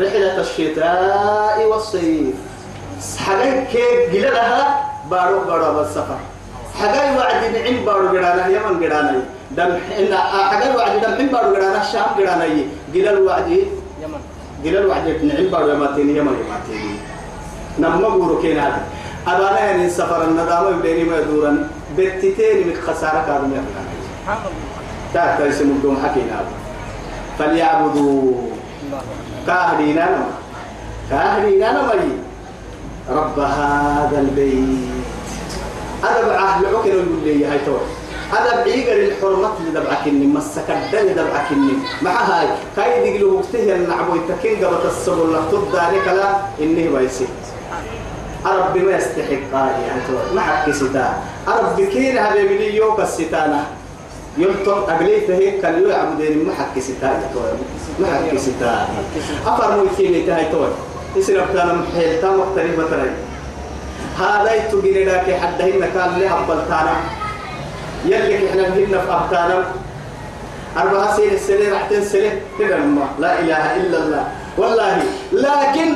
رحلة 0.00 0.40
الشتاء 0.40 1.66
والصيف. 1.66 2.34
حاجة 3.18 3.64
كي 3.72 4.12
جلدها 4.12 4.84
بارو 5.10 5.40
بارو 5.48 5.74
بالسفر. 5.74 6.18
حاجة 6.80 7.16
وعد 7.16 7.42
نعم 7.54 7.84
بارو 7.84 8.12
جرانا 8.12 8.46
يمن 8.46 8.80
جرانا 8.80 9.22
دم 9.50 9.70
إن 9.98 10.12
حاجة 10.50 10.76
وعد 10.76 11.00
دم 11.00 11.14
حين 11.16 11.28
بارو 11.28 11.54
جرانا 11.54 11.82
الشام 11.82 12.08
جرانا 12.18 12.46
جلال 12.94 13.18
وعد 13.26 13.48
يمن. 14.02 14.20
جلال 14.64 14.86
وعد 14.86 15.06
نعم 15.24 15.46
بارو 15.50 15.68
يماتيني 15.68 16.12
يمن 16.18 16.36
يماتيني 16.44 16.94
نما 17.78 18.08
بورو 18.08 18.42
كينا 18.42 18.80
أبانا 19.26 19.60
يعني 19.60 19.90
سفر 19.90 20.24
الندامة 20.24 20.70
بيني 20.70 21.04
ما 21.04 21.16
يدورن. 21.18 21.68
بتتين 21.98 22.68
من 22.68 22.76
خسارة 22.86 23.20
كادم 23.26 23.50
يفعل 23.52 23.86
سبحان 24.06 24.38
الله. 24.38 24.69
تاتا 25.14 25.46
يسمو 25.46 25.96
حكينا. 26.04 26.44
فليعبدوا. 27.38 28.32
الله 28.82 29.02
كاهدينا 29.46 30.04
نما 30.10 30.30
كاهدينا 31.10 31.72
نما 31.72 31.92
رب 33.10 33.38
هذا 33.38 34.18
البيت. 34.20 35.00
أدب 36.04 36.30
عهد 36.30 36.64
عكر 36.64 36.88
يقول 36.88 37.20
لي 37.24 37.46
هاي 37.46 37.58
تو 37.66 37.76
أدب 38.32 38.68
عيقر 38.68 38.92
الحرمة 38.92 39.50
اللي 39.60 39.80
دبعك 39.80 40.06
إني 40.06 40.26
مسك 40.26 40.70
الدم 40.70 41.12
دبعك 41.12 41.52
إني 41.52 41.72
مع 42.02 42.10
هاي 42.10 42.46
كاي 42.76 42.90
دقلو 43.04 43.34
وقته 43.34 43.74
النعبو 43.74 44.12
يتكين 44.16 44.64
قبط 44.64 44.84
السبل 44.86 45.32
لقد 45.32 45.64
ذلك 45.72 46.06
لا 46.08 46.28
إني 46.60 46.88
بيسي 46.88 47.26
أرب 48.46 48.76
ما 48.76 48.96
يستحق 48.96 49.44
هاي 49.54 49.82
يعني 49.86 50.00
تو 50.08 50.34
ما 50.34 50.40
حق 50.40 50.70
ستا 50.70 51.22
أرب 51.48 51.76
بكين 51.76 52.18
هذا 52.18 52.42
من 52.42 52.60
يوك 52.60 53.00
الستانة. 53.00 53.79
يلتم 54.38 54.72
أقليته 54.88 55.34
هيك 55.34 55.60
كان 55.62 55.88
يعبدين 55.88 56.46
ما 56.46 56.54
حق 56.54 56.78
ستا 56.78 57.06
يا 57.06 57.30
تو 57.34 57.40
ما 57.98 58.06
حق 58.06 58.36
ستا 58.36 58.88
أفر 59.46 59.76
مويتيني 59.76 60.22
تهاي 60.26 60.44
تو 60.52 60.64
اسنا 61.18 61.44
بتانا 61.44 61.72
محيل 61.72 62.20
تام 62.20 62.40
مختلفة 62.40 62.82
ترى 62.90 63.10
هذا 64.18 64.54
يتوجي 64.54 65.04
لك 65.04 65.38
حد 65.42 65.62
هنا 65.62 65.86
كان 65.86 66.10
لها 66.20 66.40
بلتانا 66.48 66.94
يلي 68.04 68.48
إحنا 68.48 68.62
هنا 68.68 68.98
في 68.98 69.10
أبتانا 69.12 69.64
أربعة 70.76 71.16
سنين 71.16 71.34
السنة 71.34 71.72
راح 71.72 71.82
تنسلة 71.90 72.40
كده 72.58 72.76
ما. 72.76 73.06
لا 73.18 73.40
إله 73.40 73.76
إلا 73.76 73.98
الله. 73.98 74.24
والله. 74.58 75.02
لكن 75.32 75.88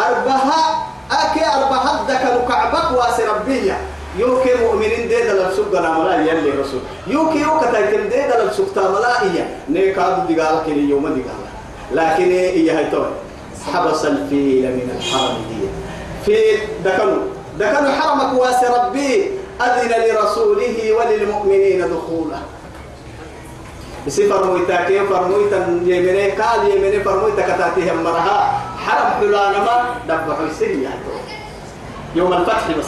أربعة 0.00 0.86
أكي 1.10 1.46
أربعة 1.46 2.04
ذكر 2.08 2.48
كعبك 2.48 2.98
واسي 2.98 3.22
ربية. 3.24 3.76
يوكي 4.18 4.54
مؤمنين 4.54 5.08
ديدا 5.08 5.32
لبسوك 5.32 5.66
غنا 5.72 5.98
ملا 5.98 6.14
يلي 6.14 6.50
رسول. 6.50 6.80
يوكي 7.06 7.38
يوكا 7.38 7.72
تايتم 7.72 8.02
ديدا 8.02 8.44
لبسوك 8.44 8.66
تا 8.74 8.80
ملا 8.80 9.22
إيا. 9.22 9.48
نيكادو 9.68 10.26
ديغالا 10.26 10.60
كني 10.66 10.90
يوم 10.90 11.06
ديغالا. 11.08 11.50
لكن 11.92 12.30
إيه 12.30 12.78
هاي 12.78 12.90
توي. 12.90 13.10
حبس 13.72 14.04
الفيل 14.04 14.62
من 14.62 14.96
الحرم 14.96 15.36
دي 15.48 15.68
في 16.24 16.58
دكنوا 16.84 17.22
دكنوا 17.58 17.90
حرمك 17.90 18.40
واسي 18.40 18.66
ربي. 18.66 19.30
أذن 19.60 19.92
لرسوله 20.04 20.92
وللمؤمنين 20.92 21.80
دخوله. 21.80 22.40
بسي 24.06 24.28
فرمويتا 24.28 24.84
كيف 24.84 25.12
فرمويتا 25.12 25.80
يمني 25.84 26.30
قال 26.30 26.70
يمني 26.70 27.00
فرمويتا 27.00 27.42
كتاتيهم 27.42 28.02
مرها. 28.04 28.60
حرم 28.86 29.08
حلانا 29.18 29.58
ما 29.58 29.76
دبحوا 30.08 30.46
السنية 30.50 30.88
يوم 32.14 32.32
الفتح 32.32 32.70
بس. 32.78 32.86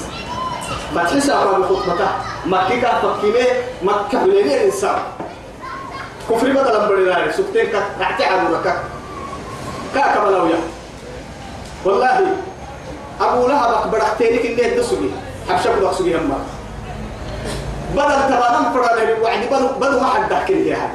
فتح 0.94 1.18
سافر 1.18 1.60
بخطبته 1.60 2.08
مكة 2.46 3.00
فكيمة 3.00 3.46
مكة 3.82 4.24
بليني 4.24 4.54
الإنسان 4.54 4.98
كفر 6.30 6.50
بدل 6.52 6.88
بدل 6.88 7.34
سكتين 7.34 7.66
كتعتي 7.66 8.24
عدو 8.24 8.56
كاكا 9.94 10.24
بلاويا 10.24 10.58
والله 11.84 12.36
أبو 13.20 13.46
لهب 13.46 13.72
أكبر 13.74 14.02
أحتينك 14.02 14.46
إني 14.46 14.72
الدسوي 14.72 15.10
حبشك 15.48 15.70
دسوي 15.70 16.16
هم 16.16 16.32
بدل 17.96 18.20
تبانم 18.28 18.72
فرادة 18.74 19.22
وعدي 19.22 19.46
بدو 19.46 19.68
بدو 19.80 20.00
ما 20.00 20.06
حد 20.06 20.28
دحكي 20.28 20.64
لها 20.64 20.90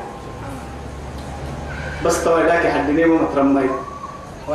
بس 2.05 2.23
تويداك 2.23 2.67
حد 2.67 2.89
نيمو 2.89 3.17
مترمي 3.17 3.69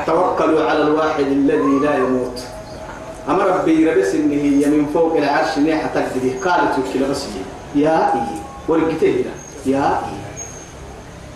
توكلوا 0.06 0.70
على 0.70 0.82
الواحد 0.82 1.20
الذي 1.24 1.78
لا 1.82 1.96
يموت 1.96 2.40
أما 3.28 3.44
ربي 3.44 3.90
ربس 3.90 4.14
إنه 4.14 4.34
هي 4.34 4.66
من 4.70 4.86
فوق 4.94 5.16
العرش 5.16 5.58
نيحة 5.58 5.88
تقدري 5.94 6.30
قالت 6.44 6.78
وكلا 6.78 7.08
بس 7.08 7.24
يا 7.74 8.14
إيه. 8.14 8.38
ورقتي 8.68 9.22
هنا. 9.22 9.30
يا 9.66 9.84
إيه. 10.00 10.18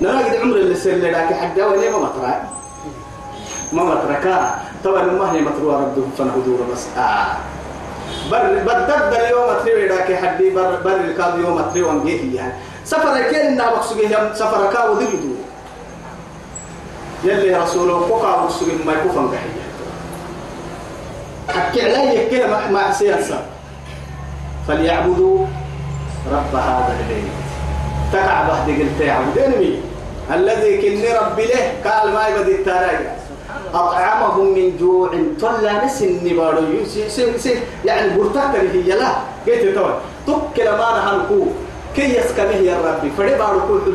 نراقد 0.08 0.34
عمر 0.36 0.56
اللي 0.56 0.74
سير 0.74 0.96
لك 0.98 1.14
حد 1.32 1.60
وين 1.60 1.92
ما 1.92 1.98
مطرح 1.98 2.42
ما 3.72 3.84
متركا 3.84 4.54
طبعا 4.84 5.02
ما 5.02 5.32
هي 5.32 5.40
متروى 5.40 5.74
رده 5.74 6.02
فنهدور 6.18 6.58
بس. 6.72 6.86
آه. 6.98 7.26
بر 8.30 8.58
بدد 8.66 9.14
اليوم 9.20 9.46
تري 9.64 9.88
لك 9.88 10.18
حدي 10.22 10.50
بر 10.50 10.76
بر 10.84 10.96
الكاد 10.96 11.38
يوم 11.38 11.62
تري 11.74 11.82
وانجيه 11.82 12.36
يعني 12.36 12.52
سفر 12.84 13.22
كين 13.22 13.40
إنها 13.40 13.70
مقصوده 13.70 14.34
سفر 14.34 14.72
كاو 14.72 14.94
دلدو 14.94 15.34
يلي 17.24 17.56
رسوله 17.56 18.00
فقا 18.06 18.42
مقصوده 18.42 18.72
ما 18.86 18.92
يكون 18.92 19.26
بحية 19.26 19.51
حكي 21.48 21.82
علي 21.82 22.26
كده 22.30 22.46
مع 22.70 22.92
سياسة. 22.92 23.38
فليعبدوا 24.68 25.46
رب 26.32 26.54
هذا 26.54 26.96
البيت. 27.00 27.32
تكعب 28.12 28.50
هدي 28.50 28.82
قلت 28.82 29.00
يعبدين 29.00 29.58
مين 29.58 29.80
الذي 30.34 30.78
كني 30.78 31.12
ربي 31.12 31.44
له 31.44 31.90
قال 31.90 32.12
ما 32.12 32.28
يبدي 32.28 32.54
التراجع 32.54 33.12
أطعمهم 33.74 34.54
من 34.54 34.76
جوع 34.80 35.10
طلع 35.40 35.84
نسن 35.84 36.18
بارو. 36.36 36.62
يعني 37.84 38.16
برتاك 38.16 38.56
هي 38.56 38.82
لا. 38.82 39.08
قلت 39.46 39.74
توا 39.74 39.90
تك 40.26 40.60
لما 40.60 40.88
نهنكو 40.96 41.46
كي 41.96 42.16
يسكنه 42.18 42.56
يا 42.56 42.76
ربي. 42.86 43.10
فري 43.18 43.34
بارو 43.34 43.60
كل 43.68 43.92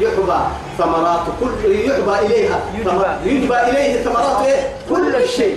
يحبى 0.00 0.38
ثمرات 0.78 1.26
كل 1.40 1.72
يحبى 1.72 2.26
إليها. 2.26 2.60
يجبى 3.24 3.56
إليه 3.60 4.02
ثمرات 4.02 4.46
إيه؟ 4.46 4.72
كل 4.88 5.28
شيء. 5.28 5.56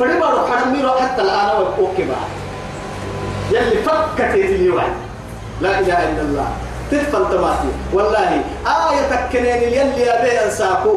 فري 0.00 0.16
بارو 0.20 0.46
حرميرو 0.46 0.90
حتى 0.90 1.22
الآن 1.22 1.76
وكبا 1.80 2.20
يلي 3.52 3.82
فكت 3.84 4.34
اليوم 4.34 4.80
لا 5.60 5.80
إله 5.80 5.98
إلا 6.08 6.22
الله. 6.22 6.48
تدفن 6.90 7.24
تماتي 7.30 7.70
والله 7.92 8.30
آية 8.64 9.02
تكنين 9.12 9.62
يلي 9.76 10.04
أبي 10.10 10.30
أنساكو. 10.44 10.94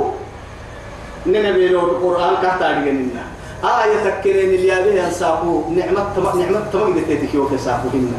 ننبي 1.25 1.67
له 1.67 1.83
القرآن 1.83 2.33
كهتا 2.43 2.79
لنا. 2.79 3.23
آية 3.63 4.09
تكرين 4.09 4.49
اللي 4.55 4.79
أبيه 4.79 5.07
أنساقو 5.07 5.71
نعمة 5.71 6.03
تم 6.15 6.39
نعمة 6.39 6.63
تم 6.73 6.99
تتكي 6.99 7.37
وفي 7.37 7.57
ساقوهن 7.57 8.11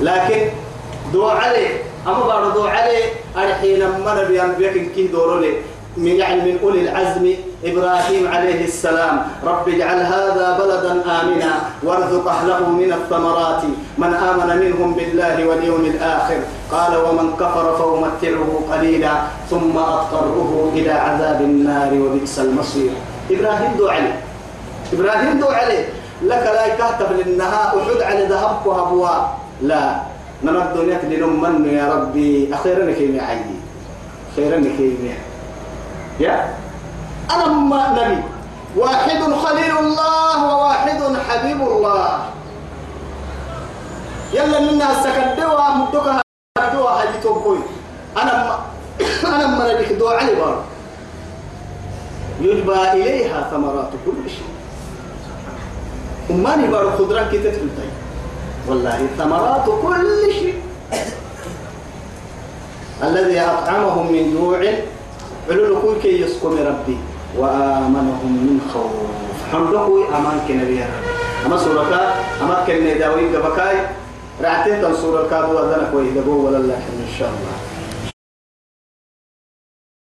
لكن 0.00 0.40
دو 1.12 1.28
علي 1.28 1.66
أما 2.06 2.26
بعد 2.26 2.54
دو 2.54 2.64
علي 2.64 3.00
الحين 3.36 3.80
من 3.80 4.04
بيان 4.28 4.88
كي 4.94 5.06
دورولي. 5.08 5.52
من 5.96 6.06
يعني 6.06 6.52
من 6.52 6.58
أولي 6.62 6.80
العزم 6.80 7.34
إبراهيم 7.64 8.28
عليه 8.28 8.64
السلام. 8.64 9.22
رب 9.44 9.68
اجعل 9.68 9.98
هذا 10.00 10.58
بلدا 10.58 10.92
آمنا 10.92 11.52
وارزق 11.82 12.28
أهله 12.28 12.68
من 12.68 12.92
الثمرات. 12.92 13.62
من 13.98 14.14
آمن 14.14 14.48
منهم 14.62 14.94
بالله 14.94 15.46
واليوم 15.46 15.84
الآخر. 15.84 16.40
قال 16.72 16.92
ومن 16.96 17.34
كفر 17.40 17.66
فأمتعه 17.78 18.50
قليلا 18.72 19.12
ثم 19.50 19.78
أضطره 19.78 20.72
إلى 20.74 20.92
عذاب 20.92 21.40
النار 21.40 21.90
وبئس 21.94 22.38
المصير. 22.38 22.90
إبراهيم 23.30 23.70
دو 23.78 23.88
علي. 23.88 24.14
إبراهيم 24.92 25.40
دو 25.40 25.46
علي. 25.46 25.84
لك 26.22 26.44
لا 26.54 26.66
يكهتف 26.66 27.08
للنهاء 27.12 27.78
أحد 27.78 28.02
على 28.02 28.24
ذهبك 28.24 28.66
وهبوا. 28.66 29.08
لا. 29.62 30.00
نما 30.44 30.72
الدنيا 30.72 31.00
لنمن 31.02 31.68
يا 31.68 31.92
ربي. 31.92 32.54
أخيرا 32.54 32.92
كيمي 32.92 33.20
عيدي 33.20 33.58
خيرا 34.36 34.56
كيمي 34.56 35.29
يا. 36.20 36.54
أنا 37.30 37.46
ما 37.46 37.82
نبي. 37.92 38.22
واحد 38.76 39.22
خليل 39.22 39.78
الله 39.78 40.36
وواحد 40.44 41.00
حبيب 41.28 41.60
الله. 41.62 42.24
يلا 44.32 44.60
منا 44.60 44.90
السكدوا 44.90 45.70
مدوكا 45.74 46.22
دوا 46.72 46.90
هاي 46.90 47.08
توبوي 47.22 47.58
أنا 48.16 48.32
ما 48.44 48.58
أنا 49.36 49.46
ما 49.46 49.72
نبيك 49.72 49.92
دوا 49.92 50.10
علي 50.10 50.34
بار. 50.34 50.64
يجبى 52.40 52.92
إليها 52.92 53.50
ثمرات 53.50 53.90
كل 54.06 54.30
شيء. 54.30 54.50
أماني 56.30 56.66
بارو 56.66 56.90
خضران 56.90 57.28
كي 57.30 57.38
طيب 57.42 57.94
والله 58.68 59.06
ثمرات 59.18 59.66
كل 59.66 60.32
شيء. 60.32 60.62
الذي 63.02 63.40
أطعمهم 63.40 64.12
من 64.12 64.34
جوع 64.34 64.60
علو 65.50 65.80
كل 65.82 65.94
كي 66.02 66.20
يسكم 66.20 66.56
ربي. 66.58 66.98
وآمنهم 67.38 68.30
من 68.46 68.58
خوف. 68.74 68.90
حمده 69.52 69.86
أمان 70.18 70.38
كنبي 70.48 70.82
أما 71.46 71.56
سورة 71.56 72.14
أما 72.42 72.64
كن 72.66 72.98
داوي 72.98 73.36
قبكاي 73.36 73.76
رعتين 74.42 74.82
تن 74.82 74.94
سورة 74.94 75.26
كادو 75.30 75.58
أذنك 75.58 75.90
ويدبو 75.94 76.46
ولا 76.46 76.58
لكن 76.58 76.94
إن 77.06 77.12
شاء 77.18 77.28
الله. 77.28 77.69